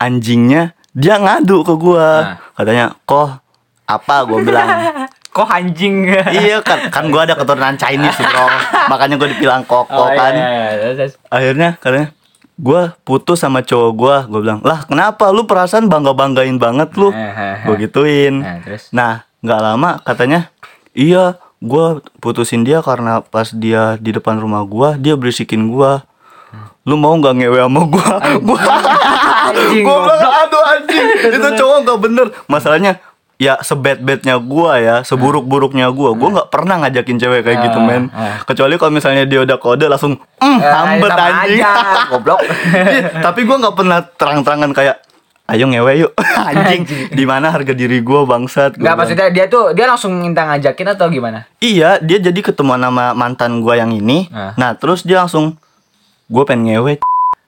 anjingnya 0.00 0.72
dia 0.96 1.20
ngadu 1.20 1.60
ke 1.60 1.76
gua. 1.76 2.40
Katanya, 2.56 2.96
"Kok 3.04 3.28
apa?" 3.84 4.16
Gue 4.24 4.40
bilang. 4.40 4.64
kok 5.28 5.46
anjing? 5.46 6.08
iya 6.34 6.58
kan, 6.64 6.90
kan 6.90 7.04
gue 7.06 7.20
ada 7.20 7.36
keturunan 7.36 7.76
Chinese 7.76 8.18
bro. 8.18 8.48
Makanya 8.90 9.20
gue 9.20 9.28
dibilang 9.36 9.62
koko 9.68 9.86
Oh, 9.92 10.08
kan. 10.10 10.32
iya, 10.34 10.48
iya, 10.74 10.88
iya. 10.98 11.06
Akhirnya 11.28 11.68
katanya, 11.78 12.10
gue 12.58 12.82
putus 13.06 13.38
sama 13.38 13.62
cowok 13.62 13.90
gue. 13.94 14.16
Gue 14.28 14.40
bilang, 14.42 14.60
lah 14.66 14.82
kenapa? 14.84 15.30
Lu 15.30 15.46
perasaan 15.46 15.86
bangga 15.86 16.12
banggain 16.12 16.58
banget 16.58 16.90
lu. 16.98 17.14
Eh, 17.14 17.64
Gue 17.64 17.74
gituin. 17.78 18.42
Nah? 18.42 18.58
Nah, 18.90 19.12
nggak 19.38 19.60
lama 19.62 19.90
katanya, 20.02 20.50
iya, 20.90 21.38
gue 21.58 21.86
putusin 22.18 22.66
dia 22.66 22.82
karena 22.82 23.22
pas 23.22 23.46
dia 23.50 23.94
di 23.96 24.10
depan 24.10 24.36
rumah 24.36 24.66
gue, 24.66 24.98
dia 24.98 25.14
berisikin 25.14 25.70
gue. 25.70 26.02
Lu 26.82 26.96
mau 26.96 27.14
nggak 27.14 27.34
ngewe 27.38 27.58
sama 27.62 27.80
gue? 27.86 28.08
Gue 29.48 29.80
bilang, 29.80 30.34
aduh 30.44 30.60
anjing, 30.60 31.06
itu 31.32 31.48
cowok 31.56 31.76
nggak 31.84 31.98
bener. 32.00 32.26
Masalahnya, 32.46 33.00
ya 33.38 33.54
sebet-betnya 33.56 34.36
gue 34.36 34.72
ya, 34.78 34.96
seburuk-buruknya 35.00 35.88
gue, 35.88 36.10
gue 36.12 36.28
nggak 36.28 36.48
pernah 36.48 36.82
ngajakin 36.82 37.16
cewek 37.16 37.40
kayak 37.40 37.58
gitu 37.64 37.78
Ah, 37.78 37.86
men. 37.86 38.02
ah. 38.10 38.42
Kecuali 38.42 38.74
kalau 38.74 38.90
misalnya 38.90 39.24
dia 39.24 39.40
udah 39.40 39.56
kode 39.56 39.86
langsung, 39.86 40.18
mm, 40.36 40.58
hambet 40.58 41.12
anjing. 41.12 41.62
aja, 41.62 41.70
goblok. 42.10 42.42
Iya, 42.42 43.22
Tapi 43.22 43.40
gue 43.40 43.56
nggak 43.56 43.74
pernah 43.74 43.98
terang-terangan 44.02 44.70
kayak 44.72 44.96
ayo 45.48 45.64
ngewe 45.64 45.92
yuk 45.96 46.12
anjing 46.44 46.84
di 47.08 47.24
mana 47.24 47.48
harga 47.48 47.72
diri 47.72 47.98
gue 47.98 48.20
bangsat 48.22 48.74
Gua 48.74 48.76
Enggak 48.76 48.84
bilang. 48.84 48.96
maksudnya 49.00 49.28
dia 49.32 49.44
tuh 49.46 49.72
dia 49.72 49.86
langsung 49.86 50.12
minta 50.12 50.44
ngajakin 50.44 50.92
atau 50.92 51.08
gimana? 51.08 51.48
iya 51.58 51.96
dia 51.98 52.20
jadi 52.20 52.36
ketemu 52.36 52.76
sama 52.76 53.16
mantan 53.16 53.64
gue 53.64 53.72
yang 53.72 53.88
ini 53.88 54.28
Ah. 54.28 54.52
nah 54.54 54.74
terus 54.74 55.00
dia 55.02 55.16
langsung 55.16 55.56
gue 56.26 56.44
pengen 56.44 56.76
ngewe 56.76 57.00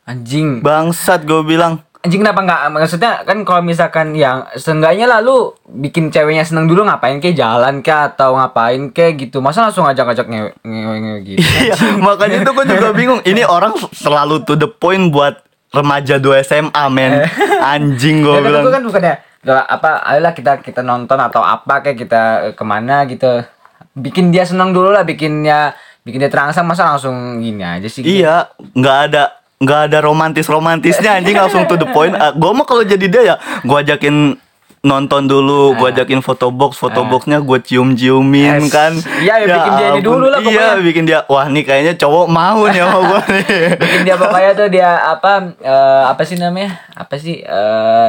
Anjing. 0.02 0.58
bangsat 0.58 1.22
gue 1.22 1.44
bilang 1.44 1.84
Anjing 2.00 2.24
kenapa 2.24 2.40
nggak? 2.40 2.60
Maksudnya 2.72 3.12
kan 3.28 3.44
kalau 3.44 3.60
misalkan 3.60 4.16
yang 4.16 4.48
seenggaknya 4.56 5.04
lalu 5.04 5.52
bikin 5.68 6.08
ceweknya 6.08 6.48
seneng 6.48 6.64
dulu 6.64 6.88
ngapain 6.88 7.20
kayak 7.20 7.36
jalan 7.36 7.84
kek 7.84 8.16
atau 8.16 8.40
ngapain 8.40 8.88
kayak 8.88 9.28
gitu? 9.28 9.44
Masa 9.44 9.68
langsung 9.68 9.84
ngajak-ngajak 9.84 10.24
ngewe 10.24 10.50
ngewe, 10.64 10.96
ngewe 10.96 11.18
gitu? 11.28 11.44
Iya 11.44 11.76
makanya 12.00 12.40
itu 12.40 12.50
gue 12.56 12.66
juga 12.72 12.88
bingung. 12.96 13.20
Ini 13.20 13.44
orang 13.44 13.76
selalu 13.92 14.48
to 14.48 14.56
the 14.56 14.64
point 14.64 15.12
buat 15.12 15.44
remaja 15.76 16.16
2 16.16 16.40
SMA 16.40 16.84
men. 16.88 17.28
Anjing 17.76 18.24
gue 18.24 18.32
ya, 18.32 18.40
bilang. 18.48 18.64
gue 18.64 18.72
kan 18.72 18.84
bukannya 18.88 19.14
gak 19.40 19.64
apa 19.68 19.90
ayolah 20.04 20.32
kita 20.32 20.52
kita 20.64 20.80
nonton 20.80 21.20
atau 21.20 21.44
apa 21.44 21.84
kayak 21.84 21.98
kita 22.00 22.22
ke 22.56 22.64
mana? 22.64 23.04
Gitu. 23.04 23.44
Bikin 23.92 24.32
dia 24.32 24.48
seneng 24.48 24.72
dulu 24.72 24.88
lah 24.88 25.04
bikin 25.04 25.44
dia 25.44 25.76
bikin 26.00 26.24
dia 26.24 26.32
terangsang 26.32 26.64
masa 26.64 26.88
langsung 26.88 27.44
gini 27.44 27.60
aja 27.60 27.92
sih? 27.92 28.00
Gitu? 28.00 28.24
Iya, 28.24 28.48
nggak 28.72 28.98
ada 29.12 29.39
nggak 29.60 29.80
ada 29.86 29.98
romantis 30.00 30.48
romantisnya 30.48 31.14
anjing 31.14 31.36
langsung 31.36 31.64
to 31.64 31.76
the 31.76 31.84
point. 31.86 32.12
Uh, 32.12 32.32
gue 32.32 32.50
mah 32.50 32.64
kalau 32.64 32.80
jadi 32.80 33.06
dia 33.06 33.22
ya, 33.22 33.36
gue 33.60 33.76
ajakin 33.78 34.40
nonton 34.80 35.28
dulu, 35.28 35.76
gue 35.76 35.92
ajakin 35.92 36.24
foto 36.24 36.48
box, 36.48 36.80
foto 36.80 37.04
boxnya 37.04 37.36
gue 37.38 37.60
cium 37.60 37.92
ciumin 37.92 38.56
Yes. 38.58 38.72
kan. 38.72 38.92
Iya, 39.20 39.34
ya 39.38 39.46
bikin 39.52 39.72
dia 39.74 39.88
ini 39.90 40.00
dulu 40.00 40.24
lah 40.24 40.40
Iya, 40.40 40.80
bikin 40.80 41.04
dia, 41.04 41.20
wah 41.28 41.44
nih 41.44 41.60
kayaknya 41.60 41.92
cowok 41.94 42.26
mau 42.26 42.64
nih 42.64 42.80
sama 42.80 42.98
gue 43.04 43.20
nih. 43.28 43.44
bikin 43.84 44.00
dia 44.02 44.16
pokoknya 44.16 44.50
tuh 44.56 44.68
dia 44.72 44.90
apa 45.04 45.32
eh, 45.54 46.02
apa 46.08 46.22
sih 46.24 46.40
namanya 46.40 46.80
apa 46.90 47.14
sih 47.14 47.36
eh 47.38 48.08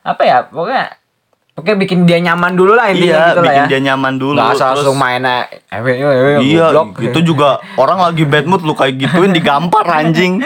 apa 0.00 0.22
ya 0.24 0.48
pokoknya 0.48 0.96
pokoknya 1.60 1.76
bikin 1.76 1.98
dia 2.02 2.18
nyaman 2.18 2.52
dulu 2.52 2.72
lah 2.72 2.88
intinya 2.88 3.04
iya, 3.06 3.28
gitu 3.28 3.40
lah 3.40 3.44
bikin 3.46 3.60
ya 3.60 3.66
dia 3.68 3.80
nyaman 3.84 4.14
dulu. 4.16 4.34
nggak 4.34 4.50
asal 4.50 4.68
langsung 4.72 4.96
main 4.96 5.22
eh, 5.22 5.44
Iya, 6.40 6.66
itu 7.02 7.20
juga 7.22 7.48
orang 7.76 8.00
lagi 8.00 8.24
bad 8.24 8.44
mood 8.44 8.64
lu 8.64 8.72
kayak 8.72 8.96
gituin 8.98 9.30
digampar 9.30 9.84
anjing. 9.84 10.40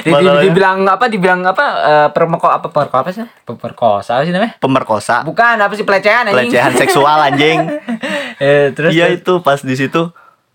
Di- 0.00 0.08
di- 0.08 0.16
Masalahnya. 0.16 0.42
dibilang 0.42 0.78
apa 0.88 1.04
dibilang 1.06 1.40
apa 1.44 1.64
eh, 1.84 2.08
permoko 2.10 2.48
apa 2.48 2.72
perko 2.72 2.96
apa 2.96 3.12
sih 3.12 3.20
perkosa 3.44 4.16
apa 4.16 4.24
sih 4.24 4.32
namanya 4.32 4.56
Pemerkosa, 4.56 5.20
bukan 5.22 5.60
apa 5.60 5.76
sih 5.76 5.84
pelecehan 5.84 6.24
anjing 6.24 6.48
pelecehan 6.48 6.72
seksual 6.74 7.20
anjing. 7.20 7.58
eh, 8.40 8.72
terus 8.72 8.90
Iya 8.90 9.12
terus. 9.12 9.20
itu 9.20 9.32
pas 9.40 9.60
di 9.60 9.76
situ 9.76 10.08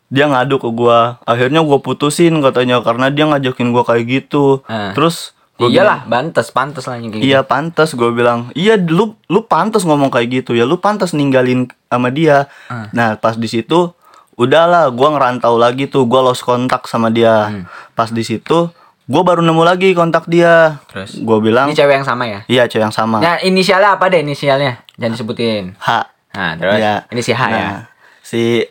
dia 0.10 0.26
ngadu 0.26 0.58
ke 0.58 0.70
gua. 0.70 1.22
Akhirnya 1.24 1.62
gua 1.62 1.78
putusin 1.78 2.42
katanya 2.42 2.82
karena 2.82 3.14
dia 3.14 3.26
ngajakin 3.26 3.70
gua 3.70 3.86
kayak 3.86 4.06
gitu. 4.06 4.66
Ah. 4.66 4.98
Terus 4.98 5.35
gua 5.56 5.68
iyalah 5.72 6.00
pantas 6.04 6.48
pantas 6.52 6.84
lah 6.86 7.00
anjing 7.00 7.12
kayak 7.12 7.24
bilang, 7.24 7.32
Iya 7.32 7.40
pantas 7.42 7.90
gua 7.96 8.10
bilang. 8.12 8.40
Iya 8.52 8.76
lu 8.76 9.16
lu 9.26 9.40
pantas 9.44 9.84
ngomong 9.84 10.12
kayak 10.12 10.44
gitu 10.44 10.52
ya. 10.52 10.68
Lu 10.68 10.78
pantas 10.78 11.12
ninggalin 11.12 11.68
sama 11.88 12.12
dia. 12.12 12.52
Ah. 12.68 12.92
Nah, 12.92 13.16
pas 13.16 13.40
di 13.40 13.48
situ 13.48 13.92
udahlah 14.36 14.92
gua 14.92 15.16
ngerantau 15.16 15.56
lagi 15.56 15.88
tuh. 15.88 16.04
Gua 16.04 16.22
lost 16.22 16.44
kontak 16.44 16.86
sama 16.86 17.08
dia. 17.08 17.52
Hmm. 17.52 17.64
Pas 17.96 18.12
di 18.12 18.24
situ 18.24 18.68
gue 19.06 19.22
baru 19.22 19.46
nemu 19.46 19.62
lagi 19.62 19.94
kontak 19.94 20.26
dia 20.26 20.82
Terus? 20.90 21.22
gue 21.22 21.38
bilang 21.38 21.70
Ini 21.70 21.78
cewek 21.78 22.02
yang 22.02 22.08
sama 22.10 22.26
ya? 22.26 22.40
iya 22.50 22.66
cewek 22.66 22.90
yang 22.90 22.96
sama 22.96 23.22
Nah, 23.22 23.38
inisialnya 23.38 24.02
apa 24.02 24.10
deh 24.10 24.26
inisialnya? 24.26 24.82
Jangan 24.98 25.14
disebutin. 25.14 25.78
H 25.78 25.90
Nah, 26.34 26.52
terus 26.58 26.82
Iya. 26.82 26.96
ini 27.14 27.22
si 27.22 27.32
H 27.32 27.42
ya. 27.46 27.54
Nah, 27.54 27.80
si 28.26 28.66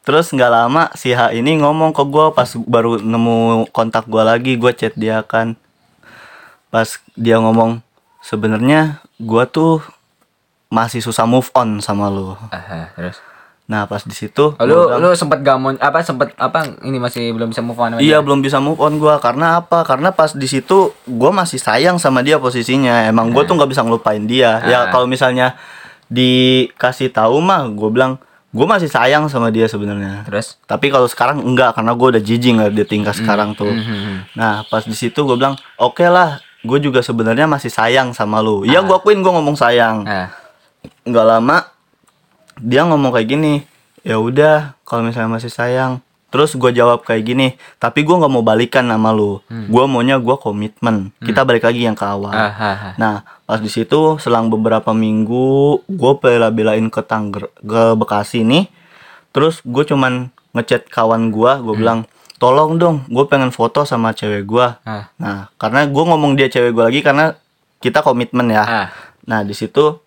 terus 0.00 0.30
nggak 0.30 0.46
lama 0.46 0.88
si 0.94 1.10
H 1.10 1.34
ini 1.34 1.58
ngomong 1.58 1.90
ke 1.90 2.06
gue 2.06 2.26
pas 2.32 2.46
baru 2.70 3.02
nemu 3.02 3.66
kontak 3.74 4.06
gue 4.06 4.22
lagi 4.22 4.54
gue 4.56 4.72
chat 4.72 4.94
dia 4.94 5.26
kan 5.26 5.58
pas 6.70 6.86
dia 7.12 7.36
ngomong 7.36 7.82
sebenarnya 8.20 8.80
gue 9.16 9.44
tuh 9.46 9.82
masih 10.68 10.98
susah 10.98 11.24
move 11.24 11.50
on 11.52 11.78
sama 11.78 12.06
lu 12.06 12.38
Aha, 12.48 12.94
terus. 12.94 13.18
nah 13.64 13.84
pas 13.84 13.98
di 14.00 14.12
situ 14.12 14.54
Oh, 14.54 14.64
lu 14.64 14.86
bilang, 14.86 15.02
lu 15.02 15.10
sempat 15.12 15.40
gamon 15.40 15.74
apa 15.76 15.98
sempat 16.00 16.30
apa 16.36 16.62
ini 16.80 16.96
masih 16.96 17.30
belum 17.30 17.50
bisa 17.50 17.58
move 17.58 17.74
on 17.76 17.96
Iya 17.96 18.18
dia? 18.18 18.18
belum 18.20 18.38
bisa 18.38 18.58
move 18.58 18.78
on 18.78 18.96
gua 18.96 19.18
karena 19.18 19.58
apa? 19.58 19.82
Karena 19.82 20.10
pas 20.10 20.30
di 20.32 20.46
situ 20.46 20.94
gua 21.04 21.30
masih 21.30 21.58
sayang 21.58 21.96
sama 21.96 22.20
dia 22.20 22.36
posisinya. 22.36 23.02
Emang 23.04 23.30
gua 23.30 23.42
tuh 23.42 23.54
nggak 23.54 23.66
bisa 23.68 23.82
ngelupain 23.82 24.22
dia. 24.24 24.62
Ya 24.64 24.78
Ah. 24.80 24.84
kalau 24.88 25.06
misalnya 25.06 25.58
dikasih 26.10 27.10
tahu 27.10 27.38
mah 27.38 27.66
gua 27.68 27.88
bilang 27.88 28.12
gua 28.50 28.66
masih 28.68 28.86
sayang 28.86 29.26
sama 29.26 29.48
dia 29.48 29.66
sebenarnya. 29.66 30.22
Terus? 30.22 30.58
Tapi 30.64 30.86
kalau 30.86 31.06
sekarang 31.06 31.38
enggak 31.40 31.74
karena 31.74 31.94
gua 31.94 32.10
udah 32.10 32.20
jijik 32.20 32.52
nggak 32.52 32.70
di 32.72 32.84
tingkat 32.84 33.14
sekarang 33.16 33.54
tuh. 33.54 33.70
Mhm. 33.70 34.34
Nah 34.34 34.66
pas 34.66 34.82
di 34.82 34.94
situ 34.94 35.22
gua 35.22 35.34
bilang 35.34 35.54
oke 35.76 36.02
lah. 36.04 36.42
Gue 36.60 36.78
juga 36.78 37.00
sebenarnya 37.00 37.48
masih 37.48 37.72
sayang 37.72 38.12
sama 38.12 38.44
lu. 38.44 38.68
Iya 38.68 38.84
gua 38.84 39.00
akuin 39.00 39.24
gua 39.24 39.36
ngomong 39.40 39.56
sayang. 39.56 40.04
Nah, 40.04 40.28
Nggak 41.04 41.26
lama 41.26 41.56
dia 42.60 42.84
ngomong 42.84 43.12
kayak 43.12 43.28
gini. 43.28 43.54
Ya 44.00 44.20
udah 44.20 44.76
kalau 44.84 45.04
misalnya 45.04 45.40
masih 45.40 45.52
sayang. 45.52 46.00
Terus 46.30 46.54
gue 46.54 46.70
jawab 46.70 47.02
kayak 47.02 47.26
gini, 47.26 47.58
tapi 47.82 48.06
gue 48.06 48.14
nggak 48.14 48.30
mau 48.30 48.46
balikan 48.46 48.86
sama 48.86 49.10
lu. 49.10 49.42
Gue 49.66 49.84
maunya 49.90 50.14
gue 50.14 50.36
komitmen. 50.38 51.10
Kita 51.18 51.42
balik 51.42 51.66
lagi 51.66 51.82
yang 51.82 51.98
ke 51.98 52.06
awal. 52.06 52.30
aha. 52.70 52.90
Nah, 53.02 53.14
pas 53.42 53.58
di 53.58 53.66
situ 53.66 54.14
selang 54.22 54.46
beberapa 54.46 54.94
minggu 54.94 55.42
gue 55.90 56.12
bela-belain 56.22 56.86
ke 56.86 57.02
Tangger 57.02 57.50
ke 57.58 57.98
Bekasi 57.98 58.46
nih. 58.46 58.70
Terus 59.34 59.58
gue 59.66 59.82
cuman 59.82 60.30
ngechat 60.54 60.86
kawan 60.86 61.34
gue, 61.34 61.50
gue 61.66 61.74
bilang, 61.74 62.06
"Tolong 62.40 62.80
dong, 62.80 63.04
gue 63.06 63.24
pengen 63.28 63.52
foto 63.52 63.84
sama 63.84 64.16
cewek 64.16 64.48
gue." 64.48 64.66
Ah. 64.88 65.12
Nah, 65.20 65.52
karena 65.60 65.84
gue 65.84 66.04
ngomong 66.08 66.40
dia 66.40 66.48
cewek 66.48 66.72
gue 66.72 66.84
lagi 66.88 67.00
karena 67.04 67.36
kita 67.84 68.00
komitmen 68.00 68.48
ya. 68.48 68.64
Ah. 68.64 68.88
Nah, 69.28 69.44
di 69.44 69.52
situ 69.52 70.00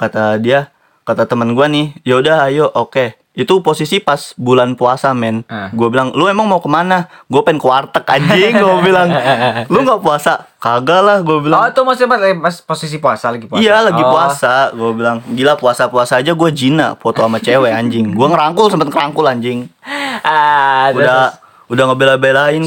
kata 0.00 0.40
dia, 0.40 0.72
kata 1.04 1.28
teman 1.28 1.52
gue 1.52 1.66
nih, 1.68 1.86
"Yaudah, 2.08 2.48
ayo, 2.48 2.72
oke." 2.72 3.17
Itu 3.38 3.62
posisi 3.62 4.02
pas 4.02 4.34
bulan 4.34 4.74
puasa, 4.74 5.14
men. 5.14 5.46
Ah. 5.46 5.70
Gue 5.70 5.86
bilang, 5.86 6.10
"Lu 6.10 6.26
emang 6.26 6.42
mau 6.44 6.58
ke 6.58 6.66
mana?" 6.66 7.06
Gue 7.30 7.38
pengen 7.40 7.62
ke 7.62 7.66
warteg 7.66 8.02
anjing, 8.02 8.58
gue 8.58 8.76
bilang. 8.82 9.06
"Lu 9.70 9.86
nggak 9.86 10.02
puasa?" 10.02 10.50
"Kagak 10.58 11.00
lah," 11.00 11.18
gue 11.22 11.38
bilang. 11.38 11.62
Oh, 11.62 11.70
itu 11.70 11.78
maksudnya 11.80 12.10
pas, 12.10 12.18
pas 12.18 12.56
posisi 12.66 12.98
puasa 12.98 13.30
lagi 13.30 13.46
puasa. 13.46 13.62
Iya 13.62 13.86
lagi 13.86 14.02
Oh. 14.02 14.10
puasa, 14.10 14.74
gue 14.74 14.90
bilang 14.90 15.22
gila 15.28 15.54
puasa-puasa 15.54 16.18
aja 16.18 16.34
gue 16.34 16.50
jina 16.50 16.98
foto 16.98 17.22
sama 17.22 17.38
cewek 17.38 17.70
anjing. 17.70 18.10
Gue 18.10 18.26
ngerangkul 18.26 18.74
sempet 18.74 18.90
ngerangkul 18.90 19.22
anjing. 19.24 19.70
Ah, 20.18 20.90
terus, 20.90 21.06
Udah 21.06 21.22
udah 21.70 21.84
ngebela-belain. 21.86 22.66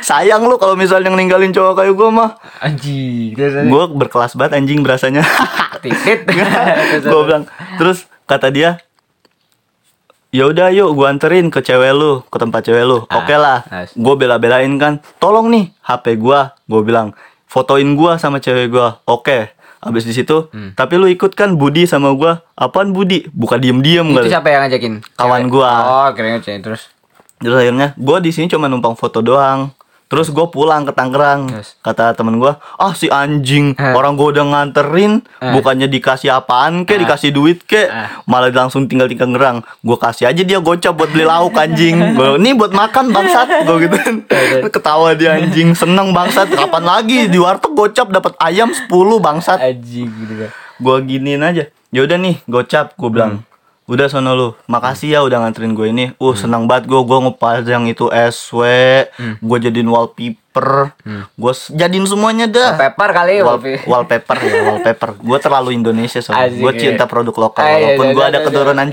Sayang 0.00 0.46
lu 0.46 0.54
kalau 0.54 0.72
misalnya 0.72 1.10
ninggalin 1.10 1.50
cowok 1.50 1.72
kayak 1.76 1.92
gue 1.92 2.08
mah. 2.08 2.30
anjing. 2.62 3.36
Gue 3.68 3.84
berkelas 3.92 4.32
banget 4.32 4.56
anjing 4.56 4.80
berasanya. 4.80 5.20
titit. 5.86 6.20
Gue 7.04 7.22
bilang 7.22 7.44
terus 7.76 8.04
kata 8.24 8.48
dia 8.48 8.82
ya 10.28 10.44
udah 10.44 10.68
yuk 10.68 10.92
gue 10.92 11.06
anterin 11.06 11.48
ke 11.48 11.60
cewek 11.60 11.92
lu 11.92 12.20
ke 12.22 12.36
tempat 12.36 12.60
cewek 12.62 12.84
lu 12.84 12.98
Ah, 13.08 13.22
oke 13.22 13.34
lah 13.34 13.58
as. 13.66 13.94
gue 13.94 14.14
bela-belain 14.14 14.68
kan 14.76 15.00
tolong 15.16 15.48
nih 15.48 15.72
hp 15.80 16.04
gue 16.14 16.40
gue 16.66 16.80
bilang 16.82 17.16
fotoin 17.46 17.86
gue 17.88 18.12
sama 18.18 18.36
cewek 18.36 18.68
gue 18.68 18.88
oke 19.06 19.38
abis 19.78 20.02
di 20.02 20.12
situ 20.12 20.50
Hmm. 20.50 20.74
tapi 20.74 20.98
lu 20.98 21.06
ikut 21.06 21.32
kan 21.32 21.54
Budi 21.54 21.86
sama 21.86 22.12
gue 22.12 22.32
apaan 22.52 22.90
Budi 22.90 23.30
buka 23.30 23.56
diem 23.56 23.80
diem 23.80 24.04
Itu 24.04 24.18
kali 24.18 24.28
siapa 24.28 24.48
yang 24.50 24.66
ngajakin? 24.66 24.94
Kawan 25.14 25.42
gua. 25.46 25.70
Oh, 26.02 26.08
keren 26.12 26.42
terus. 26.42 26.90
terus 27.36 27.54
akhirnya 27.54 27.94
gue 27.94 28.18
di 28.18 28.30
sini 28.30 28.50
cuma 28.50 28.66
numpang 28.66 28.92
foto 28.92 29.22
doang 29.22 29.72
terus 30.06 30.28
gue 30.28 30.46
pulang 30.46 30.82
ke 30.82 30.92
Tangerang 30.92 31.50
Terus? 31.50 31.74
kata 31.80 32.14
temen 32.14 32.36
gue 32.36 32.48
ah 32.54 32.92
si 32.92 33.06
anjing 33.06 33.74
Eh. 33.74 33.90
orang 33.90 34.14
gue 34.14 34.28
udah 34.28 34.44
nganterin 34.44 35.18
Eh. 35.36 35.50
bukannya 35.50 35.86
dikasih 35.86 36.30
apaan 36.32 36.82
ke 36.82 36.94
Eh. 36.94 37.02
dikasih 37.02 37.30
duit 37.30 37.60
ke 37.60 37.84
Eh. 37.84 38.06
malah 38.24 38.48
langsung 38.48 38.84
tinggal 38.84 39.04
di 39.04 39.14
Tangerang 39.14 39.66
gue 39.76 39.96
kasih 39.96 40.26
aja 40.26 40.40
dia 40.40 40.58
gocap 40.58 40.94
buat 40.94 41.10
beli 41.10 41.22
lauk 41.22 41.54
anjing 41.54 41.98
Gua, 42.16 42.34
ini 42.34 42.52
buat 42.52 42.70
makan 42.70 43.10
bangsat 43.10 43.48
gue 43.62 43.76
gitu 43.82 43.96
ketawa 44.68 45.12
dia 45.12 45.34
anjing 45.34 45.72
seneng 45.72 46.10
bangsat 46.10 46.48
kapan 46.48 46.82
lagi 46.82 47.26
di 47.26 47.36
warteg 47.36 47.72
gocap 47.72 48.06
dapat 48.08 48.32
ayam 48.38 48.70
10 48.70 48.86
bangsat 49.18 49.58
Anjing 49.58 50.06
gitu 50.06 50.34
kan. 50.38 50.50
gue 50.76 50.96
giniin 51.04 51.42
aja 51.42 51.64
ya 51.88 52.00
udah 52.00 52.14
nih 52.16 52.38
gocap 52.44 52.94
gue 52.94 53.10
bilang 53.10 53.42
udah 53.86 54.06
sono 54.06 54.32
lu. 54.32 54.48
Makasih 54.66 55.08
ya 55.08 55.20
udah 55.22 55.38
nganterin 55.40 55.72
gue 55.72 55.86
ini. 55.86 56.04
Uh 56.16 56.34
senang 56.34 56.66
banget 56.66 56.86
gue 56.86 57.00
gue 57.00 57.18
ngepajang 57.20 57.86
itu 57.86 58.06
SW 58.10 58.60
gue 59.38 59.58
jadiin 59.60 59.86
wallpaper. 59.86 60.90
Gue 61.32 61.52
s- 61.52 61.70
jadiin 61.70 62.02
semuanya 62.04 62.46
dah. 62.46 62.74
Pepper 62.76 63.10
kali 63.12 63.38
Wall- 63.38 63.56
Wallpaper. 63.56 63.86
wallpaper 63.90 64.36
ya 64.40 64.52
wallpaper. 64.66 65.10
Gue 65.16 65.38
terlalu 65.38 65.70
Indonesia 65.72 66.18
soalnya 66.18 66.50
gue 66.52 66.72
cinta 66.76 67.06
produk 67.06 67.34
lokal 67.40 67.62
Ah, 67.62 67.70
iya, 67.70 67.74
walaupun 67.94 68.04
iya, 68.04 68.12
gue 68.12 68.24
iya, 68.24 68.30
ada 68.32 68.38
keturunan. 68.42 68.86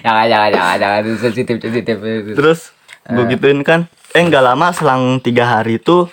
Jangan 0.00 0.24
jangan 0.26 0.48
jangan 0.50 0.76
jangan. 0.78 1.00
Sensitif 1.18 1.56
sensitif. 1.60 1.96
terus 2.34 2.60
gue 3.10 3.24
gituin 3.28 3.60
kan 3.60 3.80
eh 4.10 4.22
nggak 4.22 4.42
lama 4.42 4.70
selang 4.70 5.18
tiga 5.18 5.46
hari 5.46 5.76
itu 5.76 6.06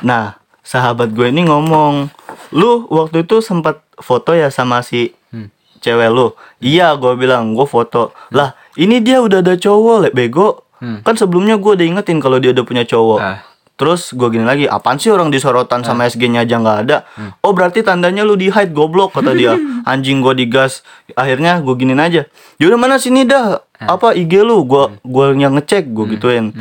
nah 0.00 0.38
sahabat 0.60 1.10
gue 1.10 1.26
ini 1.26 1.42
ngomong 1.44 2.10
lu 2.50 2.86
waktu 2.88 3.22
itu 3.22 3.38
sempat 3.40 3.82
foto 3.96 4.32
ya 4.32 4.48
sama 4.48 4.82
si 4.82 5.14
Hmm. 5.30 5.46
cewek 5.78 6.10
lu? 6.10 6.34
Iya 6.58 6.98
gue 6.98 7.14
bilang 7.14 7.54
gue 7.54 7.62
foto. 7.62 8.10
Lah 8.34 8.50
ini 8.74 8.98
dia 8.98 9.22
udah 9.22 9.38
ada 9.38 9.54
cowok 9.54 9.96
le 10.02 10.08
bego. 10.10 10.66
Hmm. 10.82 11.04
kan 11.04 11.14
sebelumnya 11.14 11.54
gue 11.54 11.76
udah 11.76 11.86
ingetin 11.86 12.18
kalau 12.18 12.40
dia 12.40 12.50
udah 12.50 12.64
punya 12.66 12.82
cowok. 12.82 13.20
Ah. 13.22 13.38
Terus 13.80 14.12
gue 14.12 14.28
gini 14.28 14.44
lagi, 14.44 14.68
apaan 14.68 15.00
sih 15.00 15.08
orang 15.08 15.32
disorotan 15.32 15.80
sama 15.80 16.04
SG-nya 16.04 16.44
aja 16.44 16.60
nggak 16.60 16.78
ada? 16.84 17.08
Hmm. 17.16 17.32
Oh 17.40 17.56
berarti 17.56 17.80
tandanya 17.80 18.28
lu 18.28 18.36
di 18.36 18.52
hide 18.52 18.76
goblok 18.76 19.16
kata 19.16 19.32
dia. 19.32 19.56
Anjing 19.88 20.20
gue 20.20 20.36
digas. 20.36 20.84
Akhirnya 21.16 21.64
gue 21.64 21.72
giniin 21.72 21.96
aja. 21.96 22.28
Yaudah 22.60 22.76
mana 22.76 23.00
sini 23.00 23.24
dah? 23.24 23.64
Ah. 23.80 23.96
Apa 23.96 24.12
IG 24.12 24.44
lu? 24.44 24.68
Gua 24.68 24.92
Hmm. 24.92 25.00
gua 25.00 25.32
yang 25.32 25.56
ngecek, 25.56 25.96
gue 25.96 26.04
gituin. 26.12 26.52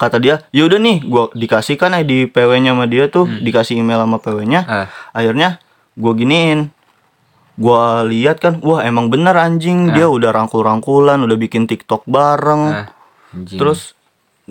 Kata 0.00 0.16
dia, 0.16 0.40
yaudah 0.56 0.80
nih, 0.80 1.04
gue 1.04 1.24
dikasih 1.36 1.76
kan 1.76 1.92
ID 1.92 2.32
PW-nya 2.32 2.72
sama 2.72 2.88
dia 2.88 3.12
tuh, 3.12 3.28
dikasih 3.28 3.76
email 3.84 4.00
sama 4.00 4.16
PW-nya. 4.16 4.60
Hmm. 4.64 4.72
Ah. 4.72 4.86
Akhirnya 5.12 5.60
gue 6.00 6.12
giniin. 6.16 6.72
Gua 7.60 8.08
lihat 8.08 8.40
kan, 8.40 8.64
wah 8.64 8.80
emang 8.80 9.12
bener 9.12 9.36
anjing 9.36 9.92
dia 9.92 10.08
udah 10.08 10.32
rangkul-rangkulan, 10.32 11.20
udah 11.20 11.36
bikin 11.36 11.68
TikTok 11.68 12.08
bareng. 12.08 12.62
Ah, 12.72 12.88
anjing. 13.36 13.60
Terus 13.60 13.92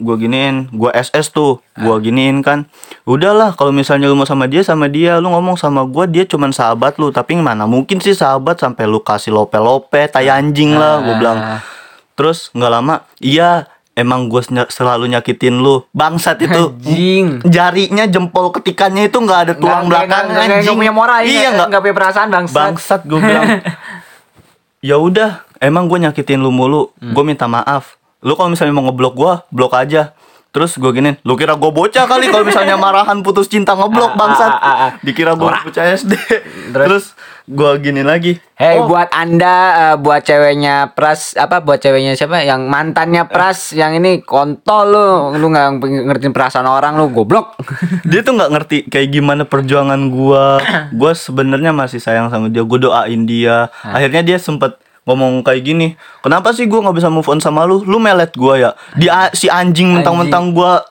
gua 0.01 0.15
giniin, 0.15 0.67
gua 0.71 0.89
SS 0.91 1.29
tuh, 1.29 1.61
gua 1.75 1.97
giniin 1.97 2.41
kan. 2.41 2.65
Udahlah 3.03 3.53
kalau 3.53 3.69
misalnya 3.69 4.05
lu 4.05 4.13
mau 4.13 4.25
sama 4.25 4.45
dia 4.45 4.61
sama 4.61 4.85
dia, 4.85 5.15
lu 5.15 5.29
ngomong 5.29 5.55
sama 5.55 5.81
gua 5.83 6.03
dia 6.03 6.25
cuman 6.25 6.49
sahabat 6.49 6.97
lu, 6.97 7.09
tapi 7.09 7.33
mana 7.35 7.63
mungkin 7.63 7.97
sih 7.97 8.11
sahabat 8.11 8.57
sampai 8.57 8.83
lu 8.83 8.99
kasih 8.99 9.29
lope-lope, 9.31 10.01
tai 10.07 10.27
anjing 10.27 10.73
lah, 10.73 10.99
gua 10.99 11.15
bilang. 11.15 11.37
Ah. 11.37 11.59
Terus 12.13 12.49
nggak 12.51 12.71
lama, 12.71 12.95
iya 13.17 13.65
emang 13.91 14.25
gua 14.25 14.41
senya- 14.41 14.67
selalu 14.67 15.05
nyakitin 15.07 15.57
lu. 15.57 15.85
Bangsat 15.91 16.39
itu. 16.39 16.73
anjing. 16.73 17.39
Jarinya 17.43 18.03
jempol 18.05 18.49
ketikannya 18.51 19.05
itu 19.05 19.15
nggak 19.15 19.39
ada 19.41 19.53
tulang 19.53 19.85
Nggak- 19.85 20.05
belakang 20.05 20.09
nggak- 20.09 20.25
nggak- 20.27 20.43
anjing. 20.49 20.63
nggak 20.65 20.77
punya 20.77 20.93
moral 20.93 21.19
Iya 21.21 21.49
nggak 21.51 21.67
nggak 21.69 21.81
punya 21.81 21.95
perasaan 21.95 22.29
bangsat. 22.29 22.57
bangsat 22.57 23.01
gue 23.03 23.19
bilang 23.19 23.47
ya 24.81 24.97
udah 24.97 25.31
emang 25.57 25.85
gue 25.85 25.97
nyakitin 25.99 26.39
lu 26.39 26.49
mulu 26.49 26.89
gue 26.95 27.23
minta 27.23 27.45
maaf 27.45 28.00
lu 28.21 28.37
kalau 28.37 28.53
misalnya 28.53 28.73
mau 28.73 28.85
ngeblok 28.89 29.13
gue 29.17 29.33
blok 29.49 29.73
aja. 29.73 30.13
Terus 30.51 30.75
gue 30.75 30.91
giniin 30.91 31.15
lu 31.23 31.39
kira 31.39 31.55
gue 31.55 31.71
bocah 31.71 32.03
kali 32.11 32.27
kalau 32.27 32.43
misalnya 32.43 32.75
marahan 32.75 33.23
putus 33.23 33.47
cinta 33.47 33.71
ngeblok 33.71 34.19
bangsat. 34.19 34.51
Ah, 34.51 34.59
ah, 34.59 34.67
ah, 34.67 34.83
ah. 34.83 34.91
dikira 34.99 35.31
gue 35.39 35.47
bocah 35.47 35.85
SD 35.95 36.11
Terus? 36.75 36.75
terus 36.75 37.05
gue 37.47 37.71
gini 37.79 38.03
lagi. 38.03 38.35
Hei 38.59 38.83
Oh, 38.83 38.91
buat 38.91 39.07
anda 39.15 39.55
eh, 39.73 39.95
buat 39.97 40.21
ceweknya 40.21 40.91
Pras 40.91 41.39
apa 41.39 41.63
buat 41.63 41.79
ceweknya 41.79 42.19
siapa? 42.19 42.43
Yang 42.43 42.67
mantannya 42.67 43.23
Pras 43.31 43.71
yang 43.71 43.95
ini 43.95 44.19
kontol 44.27 44.91
lu. 44.91 45.39
Lu 45.39 45.47
nggak 45.49 45.81
ngertiin 46.11 46.35
perasaan 46.35 46.67
orang 46.67 46.99
lu 46.99 47.07
goblok. 47.15 47.55
Dia 48.11 48.19
tuh 48.19 48.35
nggak 48.35 48.51
ngerti 48.51 48.77
kayak 48.91 49.07
gimana 49.07 49.47
perjuangan 49.47 50.11
gua. 50.11 50.59
Gua 50.91 51.15
sebenarnya 51.15 51.71
masih 51.71 52.03
sayang 52.03 52.27
sama 52.27 52.51
dia. 52.51 52.67
Gue 52.67 52.77
doain 52.77 53.23
dia. 53.23 53.71
Akhirnya 53.87 54.19
dia 54.19 54.37
sempet 54.37 54.75
ngomong 55.01 55.41
kayak 55.41 55.65
gini 55.65 55.87
kenapa 56.21 56.53
sih 56.53 56.69
gua 56.69 56.85
nggak 56.85 56.97
bisa 57.01 57.09
move 57.09 57.27
on 57.29 57.41
sama 57.41 57.65
lu? 57.65 57.81
Lu 57.85 57.97
melet 57.97 58.31
gua 58.37 58.53
ya. 58.57 58.71
Di 58.93 59.09
si 59.33 59.49
anjing 59.49 59.99
mentang-mentang 59.99 60.53
gua 60.53 60.85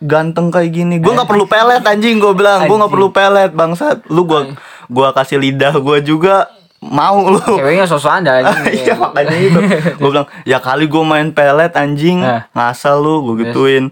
ganteng 0.00 0.48
kayak 0.52 0.70
gini. 0.72 0.96
Gue 1.00 1.12
nggak 1.12 1.28
perlu 1.28 1.44
pelet 1.48 1.84
anjing 1.84 2.16
gue 2.20 2.32
bilang. 2.36 2.64
Gue 2.68 2.76
nggak 2.76 2.92
perlu 2.92 3.08
pelet 3.12 3.50
bangsat. 3.52 4.04
Lu 4.08 4.24
gue 4.24 4.56
gua 4.88 5.12
kasih 5.12 5.40
lidah 5.40 5.76
gue 5.76 5.98
juga. 6.04 6.48
Mau 6.84 7.32
lu. 7.32 7.40
Ceweknya 7.40 7.88
sosok 7.88 8.12
anda 8.12 8.44
Iya 8.68 9.00
makanya 9.00 9.36
itu. 9.40 9.60
Gue 9.96 10.10
bilang 10.12 10.28
Ya 10.44 10.60
kali 10.60 10.84
gue 10.84 11.00
main 11.00 11.32
pelet 11.32 11.72
anjing. 11.72 12.20
Nah. 12.20 12.44
Ngasal 12.52 13.00
lu 13.00 13.24
Gue 13.24 13.48
gituin. 13.48 13.88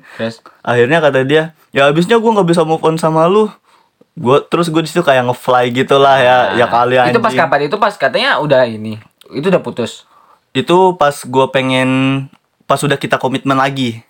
Akhirnya 0.61 1.01
kata 1.01 1.25
dia 1.25 1.57
Ya 1.73 1.89
abisnya 1.89 2.21
gue 2.21 2.31
gak 2.37 2.45
bisa 2.45 2.69
move 2.69 2.85
on 2.85 3.01
sama 3.01 3.25
lu. 3.33 3.49
Gue 4.13 4.45
Terus 4.45 4.69
gue 4.69 4.85
di 4.85 4.93
situ 4.93 5.01
kayak 5.01 5.25
ngefly 5.25 5.73
gitu 5.73 5.97
lah 5.97 6.21
ya 6.21 6.39
Ya 6.53 6.69
kali 6.69 7.01
anjing 7.01 7.17
Itu 7.17 7.25
pas 7.25 7.33
kapan? 7.33 7.61
Itu 7.65 7.77
pas 7.81 7.97
katanya 7.97 8.37
udah 8.45 8.69
ini. 8.69 9.01
Itu 9.33 9.49
udah 9.49 9.59
putus. 9.59 10.05
Itu 10.51 10.95
pas 10.95 11.17
gue 11.19 11.47
pengen 11.49 11.89
Pas 12.63 12.77
udah 12.79 12.95
kita 12.95 13.17
komitmen 13.17 13.55
lagi 13.55 14.05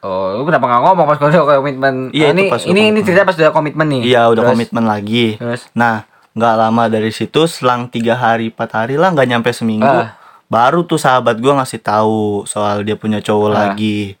Oh, 0.00 0.32
lu 0.32 0.42
kenapa 0.42 0.64
nggak 0.64 0.80
ngomong 0.82 1.06
pas 1.06 1.18
udah 1.20 1.60
komitmen? 1.60 1.94
Iya, 2.10 2.32
itu 2.32 2.34
ini 2.34 2.42
pas 2.48 2.62
ini 2.64 2.80
ini 2.88 3.00
cerita 3.00 3.20
pas 3.22 3.36
udah 3.36 3.52
komitmen 3.52 3.84
nih. 3.86 4.02
Iya 4.06 4.22
udah 4.26 4.42
Terus? 4.42 4.50
komitmen 4.50 4.84
lagi 4.84 5.36
Terus? 5.36 5.68
Nah 5.72 6.08
nggak 6.32 6.54
lama 6.56 6.84
dari 6.86 7.10
situ 7.10 7.44
Selang 7.44 7.86
tiga 7.86 8.14
hari 8.14 8.48
empat 8.48 8.70
hari 8.72 8.94
lah 8.94 9.10
nggak 9.10 9.28
nyampe 9.28 9.50
seminggu 9.50 9.84
Ah. 9.84 10.16
Baru 10.46 10.82
tuh 10.82 10.96
sahabat 10.96 11.36
gue 11.36 11.52
ngasih 11.52 11.78
tahu 11.78 12.42
Soal 12.44 12.80
dia 12.80 12.96
punya 12.96 13.20
cowok 13.20 13.48
Ah. 13.48 13.56
lagi 13.68 14.16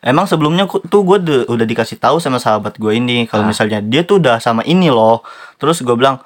Emang 0.00 0.24
sebelumnya 0.24 0.64
tuh 0.66 1.04
gue 1.04 1.18
udah 1.46 1.66
dikasih 1.68 1.96
tahu 1.96 2.18
sama 2.18 2.36
sahabat 2.36 2.74
gue 2.74 2.90
ini 2.90 3.24
kalau 3.24 3.44
Ah. 3.44 3.48
misalnya 3.48 3.78
dia 3.78 4.00
tuh 4.00 4.16
udah 4.16 4.36
sama 4.36 4.64
ini 4.64 4.88
loh. 4.88 5.20
Terus 5.56 5.78
gue 5.78 5.92
bilang 5.92 6.18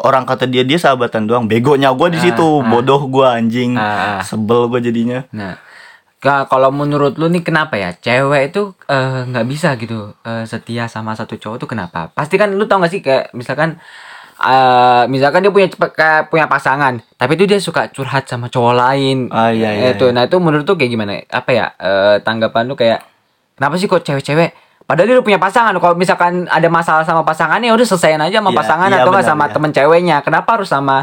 orang 0.00 0.24
kata 0.24 0.48
dia 0.48 0.64
dia 0.64 0.80
sahabatan 0.80 1.28
doang. 1.28 1.44
Begonya 1.44 1.92
gue 1.92 2.08
di 2.16 2.20
situ, 2.20 2.40
ah. 2.40 2.64
bodoh 2.64 3.04
gue 3.12 3.26
anjing. 3.28 3.76
Ah, 3.76 4.18
ah. 4.18 4.20
Sebel 4.24 4.72
gue 4.72 4.80
jadinya. 4.80 5.20
Nah, 5.36 5.60
ka- 6.16 6.48
kalau 6.48 6.72
menurut 6.72 7.20
lu 7.20 7.28
nih 7.28 7.44
kenapa 7.44 7.76
ya 7.76 7.92
cewek 7.92 8.54
itu 8.54 8.72
eh, 8.88 9.20
nggak 9.28 9.44
bisa 9.44 9.76
gitu 9.76 10.16
eh, 10.24 10.48
setia 10.48 10.88
sama 10.88 11.12
satu 11.12 11.36
cowok 11.36 11.56
tuh 11.60 11.68
kenapa? 11.68 12.08
Pasti 12.16 12.40
kan 12.40 12.56
lu 12.56 12.64
tau 12.64 12.80
gak 12.80 12.88
sih 12.88 13.04
kayak 13.04 13.36
misalkan 13.36 13.76
eh 14.42 15.04
misalkan 15.06 15.44
dia 15.44 15.52
punya 15.54 15.68
kayak 15.70 16.26
punya 16.26 16.50
pasangan, 16.50 16.98
tapi 17.14 17.38
itu 17.38 17.46
dia 17.46 17.60
suka 17.62 17.92
curhat 17.92 18.26
sama 18.26 18.48
cowok 18.50 18.74
lain. 18.74 19.18
Ah, 19.30 19.54
iya, 19.54 19.70
iya, 19.70 19.94
Itu, 19.94 20.10
nah 20.10 20.26
itu 20.26 20.34
menurut 20.42 20.66
tuh 20.66 20.74
kayak 20.74 20.90
gimana? 20.90 21.20
Apa 21.30 21.50
ya 21.52 21.66
eh, 21.78 22.16
tanggapan 22.26 22.66
lu 22.66 22.74
kayak 22.74 23.06
kenapa 23.54 23.78
sih 23.78 23.86
kok 23.86 24.02
cewek-cewek 24.02 24.50
Padahal 24.82 25.06
dia 25.08 25.14
udah 25.18 25.26
punya 25.26 25.40
pasangan. 25.40 25.72
Kalau 25.74 25.94
misalkan 25.94 26.46
ada 26.46 26.68
masalah 26.68 27.04
sama 27.06 27.22
pasangannya, 27.22 27.70
udah 27.70 27.86
selesaiin 27.86 28.20
aja 28.20 28.42
sama 28.42 28.50
Iya, 28.50 28.58
pasangan 28.58 28.88
iya, 28.90 28.98
atau 29.00 29.10
nggak 29.10 29.26
sama 29.26 29.44
iya. 29.46 29.52
temen 29.54 29.70
ceweknya. 29.72 30.16
Kenapa 30.20 30.48
harus 30.58 30.68
sama 30.68 30.96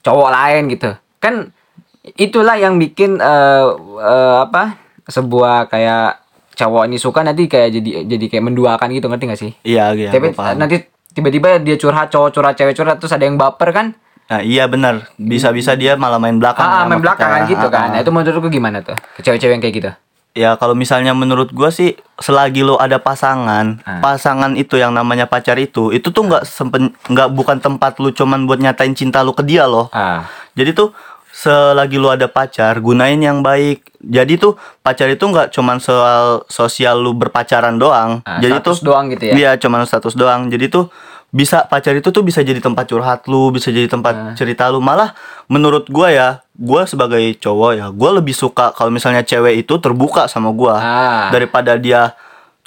cowok 0.00 0.28
lain 0.28 0.62
gitu? 0.68 0.90
Kan 1.18 1.34
itulah 2.16 2.56
yang 2.56 2.76
bikin 2.76 3.16
eh, 3.16 3.66
eh, 4.00 4.36
apa 4.44 4.76
sebuah 5.06 5.68
kayak 5.68 6.20
cowok 6.54 6.82
ini 6.86 6.96
suka 7.00 7.24
nanti 7.24 7.48
kayak 7.48 7.72
jadi 7.72 7.90
jadi 8.04 8.24
kayak 8.28 8.44
menduakan 8.44 8.88
gitu 8.92 9.06
ngerti 9.08 9.24
gak 9.28 9.40
sih? 9.40 9.52
Iya, 9.64 9.96
iya. 9.96 10.10
Tapi 10.12 10.32
gua 10.32 10.52
paham. 10.52 10.60
nanti 10.60 10.76
tiba-tiba 11.10 11.58
dia 11.58 11.76
curhat 11.76 12.12
cowok 12.12 12.30
curhat 12.30 12.54
cewek 12.54 12.74
curhat 12.76 12.96
terus 13.00 13.12
ada 13.12 13.24
yang 13.24 13.40
baper 13.40 13.70
kan? 13.72 13.86
Nah, 14.30 14.46
iya 14.46 14.70
benar. 14.70 15.10
Bisa-bisa 15.18 15.74
dia 15.74 15.98
malah 15.98 16.22
main 16.22 16.38
belakang. 16.38 16.62
Ah, 16.62 16.86
sama 16.86 16.94
main 16.94 17.02
belakangan 17.02 17.42
kita. 17.44 17.50
gitu 17.50 17.66
Ah, 17.66 17.72
kan. 17.74 17.82
ah. 17.82 17.92
Nah, 17.94 17.98
itu 17.98 18.10
menurut 18.14 18.38
lu 18.38 18.46
gimana 18.46 18.78
tuh? 18.78 18.94
Ke 19.18 19.26
cewek-cewek 19.26 19.54
yang 19.58 19.62
kayak 19.62 19.74
gitu. 19.74 19.90
Ya 20.30 20.54
kalau 20.54 20.78
misalnya 20.78 21.10
menurut 21.10 21.50
gua 21.50 21.74
sih 21.74 21.98
selagi 22.16 22.62
lo 22.62 22.78
ada 22.78 23.02
pasangan, 23.02 23.82
Ah. 23.82 23.98
pasangan 23.98 24.54
itu 24.54 24.78
yang 24.78 24.94
namanya 24.94 25.26
pacar 25.26 25.58
itu, 25.58 25.90
itu 25.90 26.08
tuh 26.08 26.22
nggak 26.22 26.46
sempen 26.46 26.94
nggak 27.04 27.34
bukan 27.34 27.58
tempat 27.58 27.98
lu 27.98 28.14
cuman 28.14 28.46
buat 28.46 28.62
nyatain 28.62 28.94
cinta 28.94 29.26
lu 29.26 29.34
ke 29.34 29.42
dia 29.42 29.66
loh. 29.66 29.90
Ah. 29.90 30.30
Jadi 30.54 30.70
tuh 30.70 30.94
selagi 31.30 31.98
lu 31.98 32.06
ada 32.06 32.30
pacar, 32.30 32.78
gunain 32.78 33.18
yang 33.18 33.42
baik. 33.42 33.90
Jadi 33.98 34.38
tuh 34.38 34.54
pacar 34.80 35.10
itu 35.10 35.22
nggak 35.22 35.50
cuman 35.50 35.82
soal 35.82 36.46
sosial 36.46 37.02
lu 37.02 37.10
berpacaran 37.10 37.74
doang. 37.74 38.22
Ah, 38.22 38.38
Jadi 38.38 38.62
tuh 38.62 38.78
status 38.78 38.86
doang 38.86 39.10
gitu 39.10 39.24
ya? 39.26 39.34
Iya, 39.34 39.50
cuman 39.58 39.82
status 39.82 40.14
doang. 40.14 40.46
Jadi 40.46 40.70
tuh 40.70 40.94
bisa 41.30 41.62
pacar 41.64 41.94
itu 41.94 42.10
tuh 42.10 42.20
bisa 42.20 42.42
jadi 42.42 42.58
tempat 42.58 42.86
curhat 42.86 43.26
lu, 43.26 43.50
bisa 43.50 43.70
jadi 43.70 43.86
tempat 43.86 44.14
Ah. 44.14 44.34
cerita 44.34 44.66
lu. 44.66 44.82
Malah 44.82 45.14
menurut 45.46 45.86
gua 45.86 46.10
ya, 46.10 46.28
gua 46.52 46.84
sebagai 46.84 47.22
cowok 47.36 47.72
ya, 47.74 47.86
gua 47.90 48.18
lebih 48.18 48.34
suka 48.34 48.74
kalau 48.74 48.90
misalnya 48.90 49.22
cewek 49.22 49.62
itu 49.62 49.78
terbuka 49.78 50.26
sama 50.26 50.50
gua 50.50 50.74
Ah. 50.76 51.26
daripada 51.30 51.74
dia 51.74 52.14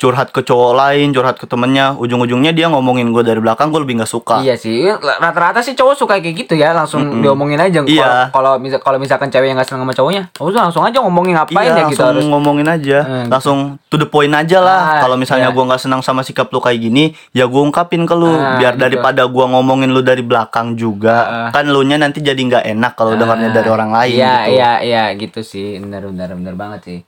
curhat 0.03 0.35
ke 0.35 0.43
cowok 0.43 0.75
lain, 0.75 1.15
curhat 1.15 1.39
ke 1.39 1.47
temennya, 1.47 1.95
ujung-ujungnya 1.95 2.51
dia 2.51 2.67
ngomongin 2.67 3.15
gua 3.15 3.23
dari 3.23 3.39
belakang, 3.39 3.71
gua 3.71 3.87
lebih 3.87 4.03
nggak 4.03 4.11
suka. 4.11 4.43
Iya 4.43 4.59
sih, 4.59 4.91
rata-rata 4.99 5.63
sih 5.63 5.71
cowok 5.71 5.95
suka 5.95 6.19
kayak 6.19 6.43
gitu 6.43 6.59
ya, 6.59 6.75
langsung 6.75 7.23
diomongin 7.23 7.55
aja. 7.55 7.79
Iya. 7.87 8.27
Kalau 8.35 8.59
misal 8.59 8.83
kalau 8.83 8.99
misalkan 8.99 9.31
cewek 9.31 9.47
yang 9.47 9.55
gak 9.55 9.71
seneng 9.71 9.87
sama 9.87 9.95
cowoknya, 9.95 10.27
oh, 10.43 10.51
langsung 10.51 10.83
aja 10.83 10.99
ngomongin 10.99 11.39
ngapain 11.39 11.55
Iya, 11.63 11.71
ya 11.71 11.83
gitu 11.87 12.03
langsung 12.03 12.07
harus. 12.11 12.25
ngomongin 12.27 12.67
aja, 12.67 12.97
Hmm, 13.07 13.27
langsung 13.31 13.57
to 13.87 13.95
the 13.95 14.03
point 14.03 14.35
aja 14.35 14.59
lah. 14.59 14.79
Ah, 14.83 14.99
Kalau 15.07 15.15
misalnya 15.15 15.47
iya. 15.47 15.55
gua 15.55 15.63
nggak 15.71 15.79
senang 15.79 16.03
sama 16.03 16.19
sikap 16.19 16.51
lu 16.51 16.59
kayak 16.59 16.83
gini, 16.83 17.15
ya 17.31 17.47
gua 17.47 17.63
ungkapin 17.63 18.03
ke 18.03 18.11
lu, 18.11 18.27
Ah, 18.27 18.59
biar 18.59 18.75
gitu. 18.75 18.83
daripada 18.83 19.23
gua 19.23 19.47
ngomongin 19.47 19.87
lu 19.87 20.03
dari 20.03 20.19
belakang 20.19 20.75
juga, 20.75 21.15
Ah. 21.47 21.49
kan 21.55 21.63
lu 21.63 21.79
nya 21.87 21.95
nanti 21.95 22.19
jadi 22.19 22.35
nggak 22.35 22.65
enak 22.75 22.91
kalau 22.99 23.15
dengarnya 23.15 23.55
dari 23.55 23.69
orang 23.71 23.87
lain. 23.87 24.19
Iya, 24.19 24.35
gitu. 24.43 24.51
iya, 24.51 24.71
iya 24.83 25.03
gitu 25.15 25.39
sih. 25.39 25.79
Benar, 25.79 26.11
benar, 26.11 26.35
benar 26.35 26.55
banget 26.59 26.81
sih. 26.83 26.99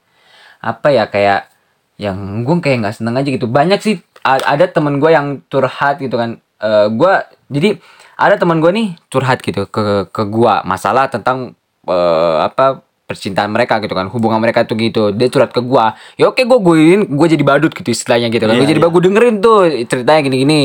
Apa 0.62 0.88
ya 0.88 1.04
kayak 1.06 1.52
yang 1.96 2.44
gue 2.44 2.54
kayak 2.60 2.86
nggak 2.86 2.96
seneng 2.96 3.16
aja 3.16 3.28
gitu. 3.28 3.48
Banyak 3.48 3.80
sih 3.80 4.00
ada 4.24 4.66
temen 4.68 4.98
gue 5.00 5.10
yang 5.12 5.40
curhat 5.48 6.00
gitu 6.00 6.16
kan. 6.16 6.40
Eh 6.60 6.86
gue 6.92 7.12
jadi 7.52 7.80
ada 8.16 8.40
temen 8.40 8.58
gue 8.64 8.72
nih 8.72 8.88
curhat 9.12 9.44
gitu 9.44 9.68
ke 9.68 10.08
ke 10.08 10.22
gue 10.24 10.54
masalah 10.64 11.12
tentang 11.12 11.52
eh, 11.84 12.36
apa 12.40 12.80
percintaan 13.06 13.54
mereka 13.54 13.78
gitu 13.78 13.94
kan 13.94 14.10
hubungan 14.10 14.42
mereka 14.42 14.66
tuh 14.66 14.74
gitu 14.74 15.14
dia 15.14 15.30
curhat 15.30 15.54
ke 15.54 15.62
gue 15.62 15.86
ya 16.18 16.26
oke 16.26 16.42
gue 16.42 16.58
guein 16.58 17.00
gue 17.06 17.26
jadi 17.30 17.44
badut 17.46 17.70
gitu 17.70 17.94
istilahnya 17.94 18.34
gitu 18.34 18.50
kan 18.50 18.58
Iya, 18.58 18.60
gue 18.66 18.68
jadi 18.74 18.80
iya. 18.82 18.86
bagus 18.90 19.00
dengerin 19.06 19.36
tuh 19.38 19.58
ceritanya 19.86 20.20
gini-gini 20.26 20.62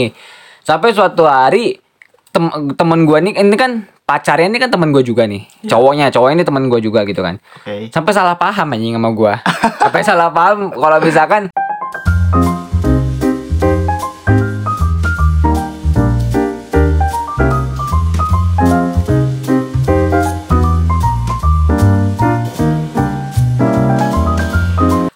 sampai 0.65 0.89
suatu 0.98 1.30
hari 1.30 1.78
tem 2.34 2.50
temen 2.74 3.06
gue 3.06 3.17
nih 3.30 3.34
ini 3.46 3.58
kan 3.60 3.86
pacarnya 4.12 4.52
ini 4.52 4.60
kan 4.60 4.67
temen 4.67 4.91
gue 4.91 5.08
juga 5.08 5.24
nih. 5.24 5.47
Cowoknya 5.71 6.12
cowoknya 6.12 6.43
ini 6.43 6.43
temen 6.43 6.67
gue 6.67 6.80
juga 6.84 7.08
gitu 7.08 7.24
kan. 7.24 7.39
Oke. 7.63 7.88
sampai 7.95 8.12
salah 8.12 8.36
paham 8.36 8.76
anjing 8.76 9.00
sama 9.00 9.10
gue 9.15 9.34
sampai 9.80 10.02
salah 10.04 10.28
paham 10.28 10.76
kalau 10.76 11.00
misalkan 11.00 11.47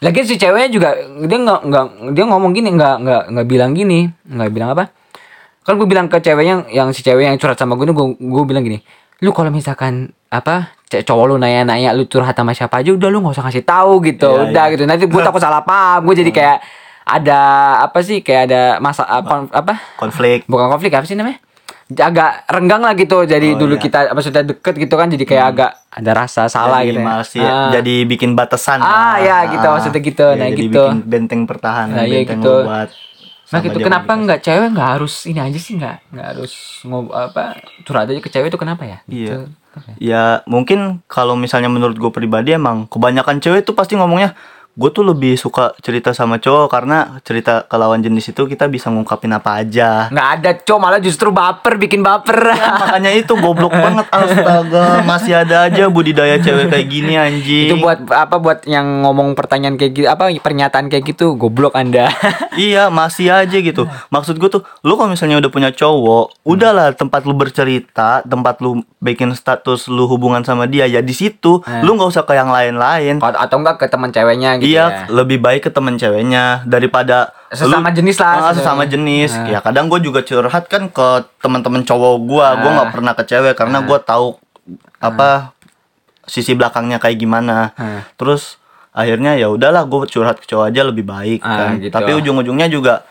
Lagian 0.06 0.30
si 0.30 0.38
ceweknya 0.38 0.70
juga 0.70 0.90
dia 1.26 1.38
nggak 1.42 1.60
nggak 1.66 1.86
dia 2.14 2.24
ngomong 2.30 2.54
gini 2.54 2.70
nggak 2.78 2.96
nggak 3.04 3.24
nggak 3.34 3.48
bilang 3.50 3.74
gini. 3.74 4.06
Nggak 4.30 4.50
bilang 4.54 4.70
apa 4.78 4.94
kan 5.66 5.74
gue 5.76 5.84
bilang 5.84 6.06
ke 6.06 6.18
ceweknya 6.20 6.70
yang 6.70 6.94
si 6.94 7.02
cewek 7.02 7.26
yang 7.26 7.36
curhat 7.36 7.58
sama 7.58 7.74
gue 7.74 7.86
gue 7.86 8.08
gue 8.16 8.44
bilang 8.46 8.62
gini 8.62 8.80
lu 9.20 9.32
kalau 9.32 9.50
misalkan 9.50 9.94
apa 10.30 10.70
cowok 10.86 11.26
lu 11.26 11.36
nanya 11.36 11.66
nanya 11.66 11.90
lu 11.92 12.06
curhat 12.06 12.32
sama 12.32 12.52
siapa 12.52 12.80
aja 12.80 12.92
udah 12.92 13.10
lu 13.10 13.20
nggak 13.20 13.34
usah 13.34 13.46
kasih 13.46 13.64
tahu 13.64 13.98
gitu 14.04 14.30
Iya, 14.30 14.44
udah 14.48 14.64
iya. 14.64 14.72
gitu 14.72 14.84
nanti 14.86 15.04
gue 15.04 15.22
takut 15.24 15.40
salah 15.40 15.62
paham 15.62 16.06
gue 16.06 16.16
jadi 16.18 16.32
kayak 16.32 16.58
ada 17.04 17.40
apa 17.82 17.98
sih 18.00 18.20
kayak 18.20 18.42
ada 18.46 18.62
masa 18.78 19.02
apa, 19.04 19.46
apa 19.48 19.74
Konflik. 19.96 20.46
bukan 20.46 20.70
konflik 20.70 20.92
apa 20.92 21.06
sih 21.06 21.14
namanya 21.14 21.42
agak 21.88 22.50
renggang 22.50 22.82
lah 22.82 22.94
gitu 22.94 23.24
jadi 23.24 23.54
Oh, 23.54 23.60
dulu 23.60 23.78
iya. 23.78 23.82
kita 23.84 24.00
maksudnya 24.10 24.42
deket 24.44 24.74
gitu 24.76 24.96
kan 24.96 25.06
jadi 25.08 25.22
kayak 25.22 25.46
agak 25.48 25.72
ada 25.92 26.12
rasa 26.14 26.42
salah 26.48 26.82
jadi 26.82 26.90
gitu 26.92 27.00
ya. 27.00 27.06
masih 27.08 27.46
Ah. 27.46 27.70
jadi 27.72 27.96
bikin 28.04 28.34
batasan. 28.34 28.82
Ah, 28.82 29.16
ya, 29.16 29.46
gitu, 29.48 29.64
maksudnya 29.64 30.02
gitu. 30.02 30.26
Nah, 30.28 30.50
jadi 30.50 30.58
gitu. 30.60 30.82
bikin 30.82 30.98
benteng 31.06 31.42
pertahanan, 31.46 31.94
Nah, 31.94 32.04
iya, 32.04 32.26
benteng 32.26 32.42
gitu. 32.42 32.52
lu 32.52 32.66
buat 32.66 32.90
Nah 33.56 33.64
gitu 33.64 33.80
kenapa 33.80 34.12
nggak 34.12 34.40
cewek 34.44 34.70
nggak 34.76 34.90
harus 35.00 35.14
ini 35.32 35.40
aja 35.40 35.60
sih 35.60 35.74
nggak 35.80 36.12
nggak 36.12 36.28
harus 36.36 36.54
ngob 36.84 37.16
apa 37.16 37.64
curhat 37.88 38.12
aja 38.12 38.20
ke 38.20 38.28
cewek 38.28 38.52
itu 38.52 38.60
kenapa 38.60 38.84
ya? 38.84 39.00
Iya. 39.08 39.28
Gitu. 39.32 39.38
Ya 40.00 40.40
mungkin 40.48 41.04
kalau 41.08 41.36
misalnya 41.36 41.68
menurut 41.68 42.00
gue 42.00 42.12
pribadi 42.12 42.56
emang 42.56 42.88
kebanyakan 42.88 43.44
cewek 43.44 43.68
tuh 43.68 43.76
pasti 43.76 44.00
ngomongnya 44.00 44.36
gue 44.76 44.90
tuh 44.92 45.08
lebih 45.08 45.40
suka 45.40 45.72
cerita 45.80 46.12
sama 46.12 46.36
cowok 46.36 46.68
karena 46.68 47.18
cerita 47.24 47.64
ke 47.64 47.76
lawan 47.76 48.04
jenis 48.04 48.36
itu 48.36 48.44
kita 48.44 48.68
bisa 48.68 48.92
ngungkapin 48.92 49.32
apa 49.32 49.64
aja. 49.64 50.12
Nggak 50.12 50.30
ada 50.36 50.50
cowok 50.62 50.80
malah 50.80 51.00
justru 51.00 51.32
baper 51.32 51.80
bikin 51.80 52.04
baper. 52.04 52.52
Ya, 52.52 52.76
makanya 52.76 53.12
itu 53.16 53.34
goblok 53.40 53.72
banget 53.88 54.04
astaga 54.12 55.00
masih 55.02 55.34
ada 55.40 55.72
aja 55.72 55.88
budidaya 55.88 56.36
cewek 56.38 56.68
kayak 56.68 56.88
gini 56.88 57.16
anjing. 57.16 57.72
itu 57.72 57.76
buat 57.80 58.04
apa 58.12 58.36
buat 58.36 58.68
yang 58.68 59.04
ngomong 59.08 59.32
pertanyaan 59.34 59.80
kayak 59.80 59.92
gitu 59.96 60.08
apa 60.12 60.28
pernyataan 60.36 60.92
kayak 60.92 61.08
gitu 61.08 61.40
goblok 61.40 61.74
anda. 61.74 62.12
Iya 62.56 62.88
masih 62.88 63.36
aja 63.36 63.58
gitu 63.60 63.84
Maksud 64.08 64.40
gue 64.40 64.48
tuh 64.48 64.64
Lu 64.80 64.96
kalau 64.96 65.12
misalnya 65.12 65.44
udah 65.44 65.52
punya 65.52 65.76
cowok 65.76 66.40
Udahlah 66.48 66.96
tempat 66.96 67.28
lu 67.28 67.36
bercerita 67.36 68.24
Tempat 68.24 68.64
lu 68.64 68.80
bikin 69.04 69.36
status 69.36 69.92
lu 69.92 70.08
hubungan 70.08 70.40
sama 70.40 70.64
dia 70.64 70.88
Ya 70.88 71.04
di 71.04 71.12
situ 71.12 71.60
Hmm. 71.66 71.82
Lu 71.82 71.98
nggak 71.98 72.10
usah 72.12 72.24
ke 72.24 72.32
yang 72.36 72.52
lain-lain 72.52 73.18
atau, 73.18 73.58
enggak 73.58 73.80
ke 73.82 73.86
teman 73.90 74.12
ceweknya 74.14 74.60
gitu 74.60 74.65
Iya 74.68 74.86
ya. 74.86 74.90
lebih 75.10 75.38
baik 75.38 75.62
ke 75.62 75.70
temen 75.70 75.94
ceweknya 75.94 76.64
Daripada 76.64 77.32
Sesama 77.48 77.88
lu- 77.88 77.96
jenis 77.96 78.18
lah, 78.18 78.32
Ah, 78.42 78.52
sesama- 78.52 78.84
jenis 78.84 79.32
Ah. 79.32 79.48
Ya 79.48 79.60
kadang 79.60 79.86
gue 79.86 80.00
juga 80.00 80.20
curhat 80.20 80.66
kan 80.66 80.88
ke 80.88 81.08
teman-teman 81.40 81.82
cowok 81.82 82.16
gue 82.22 82.48
Gue 82.58 82.70
Ah. 82.70 82.76
nggak 82.76 82.90
pernah 82.92 83.14
ke 83.14 83.24
cewek 83.24 83.54
Karena 83.54 83.80
gue 83.82 83.98
tahu 84.00 84.36
Apa 84.98 85.54
Sisi 86.24 86.52
belakangnya 86.52 86.98
kayak 86.98 87.16
gimana 87.16 87.72
Ah. 87.74 88.02
Terus 88.14 88.58
akhirnya 88.92 89.36
ya 89.36 89.48
udahlah 89.48 89.84
gue 89.84 90.08
curhat 90.08 90.38
ke 90.38 90.46
cowok 90.46 90.66
aja 90.68 90.82
lebih 90.82 91.04
baik 91.04 91.40
Ah, 91.42 91.68
kan 91.68 91.70
gitu. 91.78 91.92
tapi 91.92 92.16
ujung-ujungnya 92.16 92.66
juga 92.66 93.04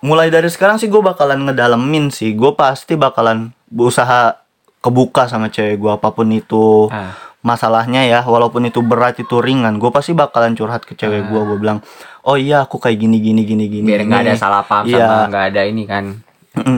mulai 0.00 0.28
dari 0.28 0.46
sekarang 0.46 0.76
sih 0.76 0.86
gue 0.86 1.00
bakalan 1.00 1.40
ngedalemin 1.42 2.10
sih 2.10 2.30
gue 2.30 2.52
pasti 2.52 2.92
bakalan 2.94 3.56
berusaha 3.66 4.36
kebuka 4.78 5.24
sama 5.24 5.48
cewek 5.48 5.78
gue 5.78 5.90
apa 5.90 6.08
pun 6.10 6.28
itu 6.28 6.90
Ah. 6.90 7.16
Masalahnya 7.42 8.06
ya 8.06 8.22
walaupun 8.22 8.66
itu 8.70 8.80
berat 8.82 9.18
itu 9.18 9.42
ringan 9.42 9.82
gue 9.82 9.90
pasti 9.90 10.14
bakalan 10.14 10.54
curhat 10.54 10.86
ke 10.86 10.94
cewek 10.94 11.26
gue 11.26 11.40
gue 11.42 11.58
bilang 11.58 11.82
oh 12.22 12.38
iya 12.38 12.62
aku 12.62 12.78
kayak 12.78 13.02
gini 13.02 13.18
gini 13.18 13.42
gini 13.42 13.66
gini 13.66 13.86
biar 13.86 14.06
nggak 14.06 14.20
ada 14.22 14.32
gini." 14.34 14.40
salah 14.40 14.62
paham 14.62 14.84
iya 14.86 14.98
sama 15.02 15.26
nggak 15.28 15.44
ada 15.50 15.62
ini 15.66 15.84
kan 15.84 16.04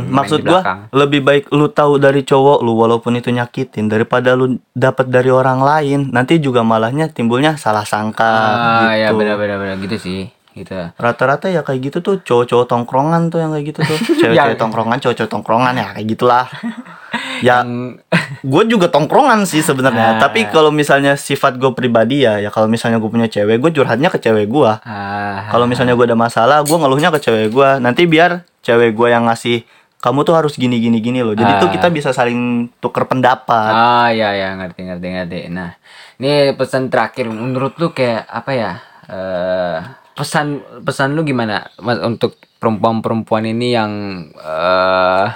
maksud 0.06 0.46
gua 0.46 0.62
belakang. 0.62 0.78
lebih 0.94 1.20
baik 1.26 1.44
lu 1.50 1.66
tahu 1.66 1.98
dari 1.98 2.22
cowok 2.22 2.62
lu 2.62 2.78
walaupun 2.78 3.18
itu 3.18 3.34
nyakitin 3.34 3.90
daripada 3.90 4.38
lu 4.38 4.62
dapat 4.70 5.10
dari 5.10 5.34
orang 5.34 5.60
lain 5.60 6.00
nanti 6.14 6.38
juga 6.38 6.62
malahnya 6.62 7.10
timbulnya 7.10 7.58
salah 7.58 7.82
sangka 7.82 8.22
ah 8.22 8.94
ya 8.94 9.10
gitu. 9.10 9.18
benar-benar 9.18 9.58
benar 9.58 9.76
gitu 9.82 9.98
sih 9.98 10.20
gitu 10.54 10.78
rata-rata 10.94 11.50
ya 11.50 11.66
kayak 11.66 11.90
gitu 11.90 11.98
tuh 11.98 12.16
cowok-cowok 12.22 12.66
tongkrongan 12.70 13.34
tuh 13.34 13.42
yang 13.42 13.50
kayak 13.50 13.74
gitu 13.74 13.80
tuh 13.82 13.98
cewek-cewek 14.22 14.54
Ya. 14.54 14.60
tongkrongan 14.62 14.98
cowok-cowok 15.02 15.30
tongkrongan 15.30 15.74
ya 15.74 15.86
kayak 15.98 16.06
gitulah 16.06 16.46
ya 17.40 17.64
gue 18.52 18.62
juga 18.68 18.86
tongkrongan 18.86 19.48
sih 19.48 19.64
sebenarnya. 19.64 20.18
Ah. 20.18 20.20
tapi 20.20 20.46
kalau 20.46 20.68
misalnya 20.68 21.16
sifat 21.16 21.56
gue 21.56 21.72
pribadi 21.72 22.22
ya 22.22 22.38
ya 22.38 22.52
kalau 22.52 22.68
misalnya 22.68 23.00
gue 23.00 23.10
punya 23.10 23.26
cewek 23.26 23.58
gue 23.58 23.70
curhatnya 23.72 24.12
ke 24.12 24.20
cewek 24.20 24.46
gue 24.46 24.70
ah, 24.70 25.48
kalau 25.48 25.64
misalnya 25.64 25.96
gue 25.96 26.06
ada 26.06 26.18
masalah 26.18 26.60
gue 26.62 26.76
ngeluhnya 26.76 27.10
ke 27.14 27.18
cewek 27.18 27.48
gue 27.50 27.68
nanti 27.80 28.04
biar 28.04 28.44
cewek 28.60 28.92
gue 28.92 29.08
yang 29.10 29.24
ngasih 29.26 29.64
kamu 29.98 30.20
tuh 30.20 30.36
harus 30.36 30.52
gini 30.60 30.76
gini 30.84 31.00
gini 31.00 31.24
loh. 31.24 31.32
Jadi 31.32 31.48
Ah. 31.48 31.60
tuh 31.64 31.72
kita 31.72 31.88
bisa 31.88 32.12
saling 32.12 32.68
tuker 32.76 33.08
pendapat. 33.08 33.72
Ah 33.72 34.12
ya 34.12 34.36
ya 34.36 34.52
ngerti 34.52 34.84
ngerti 34.84 35.06
ngerti. 35.08 35.38
Nah 35.48 35.80
ini 36.20 36.52
pesan 36.52 36.92
terakhir 36.92 37.32
menurut 37.32 37.72
lu 37.80 37.88
kayak 37.88 38.28
apa 38.28 38.50
ya? 38.52 38.72
Eh 39.08 39.80
pesan 40.12 40.60
pesan 40.84 41.16
lu 41.16 41.24
gimana 41.24 41.72
Mas, 41.80 42.04
untuk 42.04 42.36
perempuan-perempuan 42.60 43.48
ini 43.48 43.72
yang 43.72 43.92
eh 44.36 45.26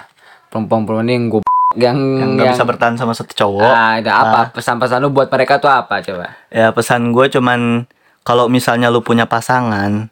perempuan-perempuan 0.53 1.09
ini 1.09 1.15
yang 1.17 1.27
gue 1.33 1.41
yang 1.76 1.96
yang 2.16 2.31
nggak 2.40 2.57
bisa 2.57 2.64
bertahan 2.64 2.96
sama 2.96 3.12
satu 3.12 3.37
cowok 3.37 3.68
ah 3.68 4.00
itu 4.00 4.09
apa 4.09 4.57
pesan-pesan 4.57 5.04
lu 5.04 5.12
buat 5.12 5.28
mereka 5.28 5.61
tuh 5.61 5.68
apa 5.68 6.00
coba 6.00 6.33
ya 6.48 6.72
pesan 6.72 7.12
gue 7.12 7.28
cuman 7.28 7.85
kalau 8.24 8.48
misalnya 8.48 8.88
lu 8.88 9.04
punya 9.04 9.28
pasangan 9.28 10.09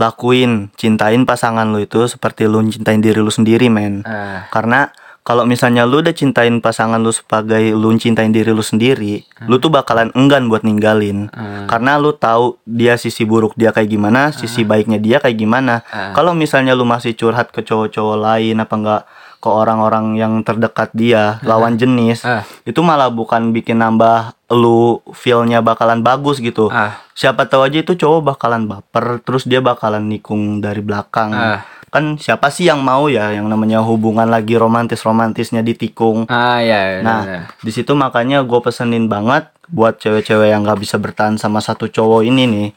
lakuin 0.00 0.72
cintain 0.80 1.28
pasangan 1.28 1.68
lu 1.68 1.84
itu 1.84 2.08
seperti 2.08 2.48
lu 2.48 2.64
cintain 2.72 3.04
diri 3.04 3.20
lu 3.20 3.28
sendiri 3.28 3.68
men 3.68 4.00
Ah. 4.08 4.48
karena 4.48 4.88
kalau 5.24 5.48
misalnya 5.48 5.88
lu 5.88 6.04
udah 6.04 6.12
cintain 6.12 6.60
pasangan 6.60 7.00
lu 7.00 7.08
sebagai 7.08 7.72
lu 7.72 7.88
cintain 7.96 8.28
diri 8.28 8.52
lu 8.52 8.60
sendiri, 8.60 9.24
lu 9.48 9.56
tuh 9.56 9.72
bakalan 9.72 10.12
enggan 10.12 10.52
buat 10.52 10.60
ninggalin. 10.60 11.32
Hmm. 11.32 11.64
Karena 11.64 11.96
lu 11.96 12.12
tahu 12.12 12.60
dia 12.68 13.00
sisi 13.00 13.24
buruk 13.24 13.56
dia 13.56 13.72
kayak 13.72 13.88
gimana, 13.88 14.36
sisi 14.36 14.68
baiknya 14.68 15.00
dia 15.00 15.24
kayak 15.24 15.40
gimana. 15.40 15.80
Hmm. 15.88 16.12
Kalau 16.12 16.36
misalnya 16.36 16.76
lu 16.76 16.84
masih 16.84 17.16
curhat 17.16 17.56
ke 17.56 17.64
cowok-cowok 17.64 18.20
lain 18.20 18.60
apa 18.60 18.74
enggak 18.76 19.02
ke 19.44 19.52
orang-orang 19.52 20.16
yang 20.16 20.40
terdekat 20.40 20.88
dia, 20.96 21.36
lawan 21.44 21.76
jenis, 21.76 22.24
Ah. 22.24 22.48
itu 22.64 22.80
malah 22.80 23.12
bukan 23.12 23.52
bikin 23.52 23.76
nambah 23.76 24.32
lu 24.48 25.04
feel-nya 25.12 25.60
bakalan 25.60 26.00
bagus 26.00 26.40
gitu. 26.40 26.72
Ah. 26.72 27.04
Siapa 27.12 27.44
tahu 27.44 27.68
aja 27.68 27.78
itu 27.78 27.92
cowok 27.92 28.32
bakalan 28.32 28.64
baper, 28.64 29.20
terus 29.20 29.44
dia 29.44 29.60
bakalan 29.60 30.08
nikung 30.08 30.58
dari 30.58 30.80
belakang 30.80 31.30
Ah. 31.30 31.60
kan 31.86 32.18
siapa 32.18 32.50
sih 32.50 32.66
yang 32.66 32.82
mau 32.82 33.06
ya 33.06 33.30
yang 33.30 33.46
namanya 33.46 33.78
hubungan 33.78 34.26
lagi 34.26 34.58
romantis 34.58 35.06
romantisnya 35.06 35.62
ditikung 35.62 36.26
ah 36.26 36.58
ya 36.58 36.98
nah 37.06 37.22
benar. 37.22 37.54
di 37.54 37.70
situ 37.70 37.94
makanya 37.94 38.42
gue 38.42 38.58
pesenin 38.58 39.06
banget 39.06 39.46
buat 39.70 40.02
cewek-cewek 40.02 40.50
yang 40.50 40.66
nggak 40.66 40.82
bisa 40.82 40.98
bertahan 40.98 41.38
sama 41.38 41.62
satu 41.62 41.86
cowok 41.86 42.26
ini 42.26 42.50
nih 42.50 42.68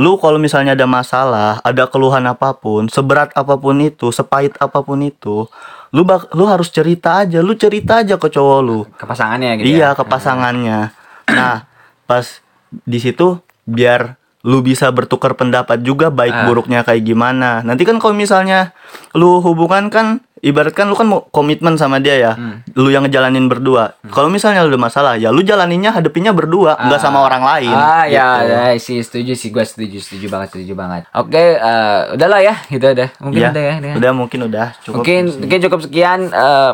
lu 0.00 0.16
kalau 0.16 0.40
misalnya 0.40 0.72
ada 0.72 0.88
masalah 0.88 1.60
ada 1.60 1.84
keluhan 1.84 2.24
apa 2.24 2.56
pun 2.56 2.88
seberat 2.88 3.36
apa 3.36 3.60
pun 3.60 3.76
itu 3.84 4.08
sepahit 4.08 4.56
apa 4.56 4.80
pun 4.80 4.96
itu 5.04 5.44
lu 5.92 6.02
bak 6.08 6.32
lu 6.32 6.48
harus 6.48 6.72
cerita 6.72 7.20
aja 7.20 7.44
lu 7.44 7.52
cerita 7.52 8.00
aja 8.00 8.16
ke 8.16 8.32
cowok 8.32 8.60
lu 8.64 8.88
ke 8.96 9.04
pasangannya 9.04 9.60
gitu 9.60 9.76
iya 9.76 9.92
ya? 9.92 9.98
ke 9.98 10.02
pasangannya 10.08 10.88
nah 11.28 11.68
pas 12.08 12.40
di 12.72 12.96
situ 12.96 13.36
biar 13.68 14.16
lu 14.42 14.60
bisa 14.60 14.88
bertukar 14.88 15.32
pendapat 15.32 15.80
juga 15.80 16.08
baik 16.08 16.32
Ah. 16.32 16.44
buruknya 16.44 16.80
kayak 16.80 17.02
gimana 17.02 17.60
nanti 17.60 17.84
kan 17.84 17.96
kalau 17.96 18.12
misalnya 18.12 18.72
lu 19.12 19.38
hubungan 19.38 19.86
kan 19.86 20.06
ibaratkan 20.40 20.88
lu 20.88 20.96
kan 20.96 21.04
mau 21.04 21.20
komitmen 21.26 21.76
sama 21.76 22.00
dia 22.00 22.16
ya 22.16 22.32
Hmm. 22.32 22.64
lu 22.72 22.88
yang 22.88 23.04
ngejalanin 23.04 23.44
berdua 23.44 24.00
kalau 24.08 24.26
misalnya 24.26 24.64
lu 24.64 24.72
ada 24.72 24.80
masalah 24.80 25.12
ya 25.14 25.28
lu 25.28 25.40
jalaninnya 25.40 25.92
hadepinnya 25.92 26.32
berdua 26.32 26.72
nggak 26.78 26.96
sama 26.96 27.20
orang 27.20 27.44
lain 27.44 27.68
Ah 27.68 28.08
ya, 28.08 28.40
gitu. 28.40 28.48
ya 28.48 28.62
sih 28.74 28.98
setuju 28.98 29.32
sih 29.34 29.48
gue 29.50 29.60
setuju 29.60 30.00
setuju 30.00 30.26
banget 30.26 30.48
setuju 30.50 30.72
banget. 30.72 31.02
Oke, 31.12 31.36
eh, 31.54 32.00
udahlah 32.10 32.40
ya, 32.40 32.54
gitu 32.66 32.86
udah. 32.86 33.08
Mungkin 33.20 33.36
Iya, 33.38 33.50
udah 33.50 33.60
ya. 33.62 33.74
udah. 33.76 33.92
udah 33.94 34.12
mungkin 34.14 34.40
udah 34.48 34.66
cukup 34.80 34.96
mungkin 34.96 35.20
di 35.20 35.28
sini. 35.28 35.40
mungkin 35.44 35.58
cukup 35.60 35.80
sekian. 35.82 36.20
eh, 36.26 36.72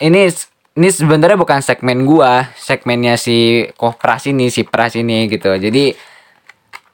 ini 0.00 0.20
ini 0.76 0.88
sebenarnya 0.92 1.34
bukan 1.34 1.58
segmen 1.58 2.04
gua, 2.04 2.52
segmennya 2.54 3.16
si 3.16 3.64
Kopras 3.74 4.28
ini, 4.28 4.46
si 4.46 4.62
Pras 4.62 4.94
ini 4.94 5.26
gitu. 5.26 5.48
Jadi 5.50 5.96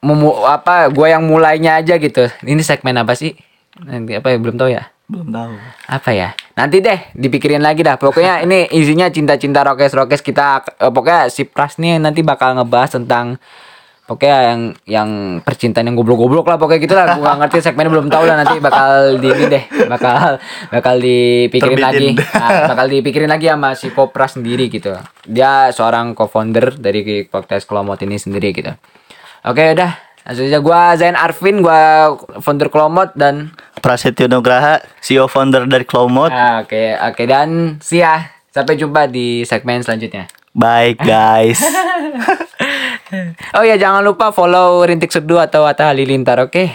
memu 0.04 0.44
apa 0.44 0.92
gua 0.92 1.08
yang 1.08 1.24
mulainya 1.24 1.80
aja 1.80 1.96
gitu. 1.96 2.28
Ini 2.44 2.60
segmen 2.60 3.00
apa 3.00 3.16
sih? 3.16 3.32
Nanti 3.80 4.14
apa 4.14 4.28
ya 4.30 4.38
belum 4.38 4.60
tahu 4.60 4.70
ya. 4.70 4.84
belum 5.04 5.36
tahu 5.36 5.52
apa 5.84 6.10
ya 6.16 6.32
nanti 6.56 6.80
deh 6.80 6.96
dipikirin 7.12 7.60
lagi 7.60 7.84
dah 7.84 8.00
pokoknya 8.00 8.40
ini 8.48 8.72
isinya 8.72 9.12
cinta-cinta 9.12 9.60
rokes-rokes 9.60 10.24
kita 10.24 10.64
eh, 10.80 10.88
pokoknya 10.88 11.28
si 11.28 11.44
Pras 11.44 11.76
nih 11.76 12.00
nanti 12.00 12.24
bakal 12.24 12.56
ngebahas 12.56 12.96
tentang 12.96 13.36
pokoknya 14.04 14.38
yang 14.52 14.60
yang 14.84 15.10
percintaan 15.40 15.88
yang 15.88 15.96
goblok-goblok 15.96 16.44
lah 16.44 16.56
pokoknya 16.60 16.80
gitu 16.84 16.94
lah 16.96 17.06
gua 17.16 17.24
nggak 17.24 17.36
ngerti 17.40 17.58
segmennya 17.64 17.92
belum 17.92 18.08
tahu 18.12 18.24
lah 18.24 18.36
nanti 18.36 18.56
bakal 18.60 18.90
di 19.16 19.28
ini 19.28 19.44
deh 19.48 19.64
bakal 19.92 20.40
bakal 20.72 20.94
dipikirin 21.00 21.80
lagi 21.80 22.08
Terbitin. 22.12 22.32
Nah, 22.44 22.50
bakal 22.72 22.86
dipikirin 22.92 23.30
lagi 23.32 23.46
sama 23.48 23.70
si 23.76 23.88
Kopras 23.92 24.36
sendiri 24.36 24.68
gitu 24.68 24.92
dia 25.24 25.72
seorang 25.72 26.12
co-founder 26.12 26.76
dari 26.76 27.24
podcast 27.28 27.64
Kelomot 27.64 27.96
ini 28.04 28.20
sendiri 28.20 28.52
gitu 28.52 28.72
oke 29.44 29.62
udah 29.74 29.90
langsung 30.24 30.44
aja 30.44 30.58
gua 30.58 30.94
Zain 30.94 31.14
Arvin 31.14 31.60
gua 31.60 32.12
founder 32.38 32.66
Kelomot 32.66 33.08
dan 33.14 33.50
Prasetyo 33.76 34.26
Nugraha 34.26 34.80
CEO 34.98 35.26
founder 35.26 35.64
dari 35.64 35.84
Clomot 35.84 36.28
Ah, 36.28 36.58
Oke, 36.58 36.96
oke 36.96 37.22
dan 37.24 37.76
see 37.78 38.00
ya. 38.00 38.24
Sampai 38.48 38.74
jumpa 38.74 39.04
di 39.04 39.42
segmen 39.42 39.80
selanjutnya. 39.80 40.26
baik 40.50 40.98
guys 40.98 41.62
Oh 43.52 43.60
ya, 43.60 43.76
jangan 43.76 44.00
lupa 44.00 44.30
follow 44.30 44.82
Rintik 44.82 45.08
Seduh 45.08 45.38
atau 45.38 45.64
Atta 45.64 45.86
Halilintar, 45.86 46.40
oke? 46.40 46.66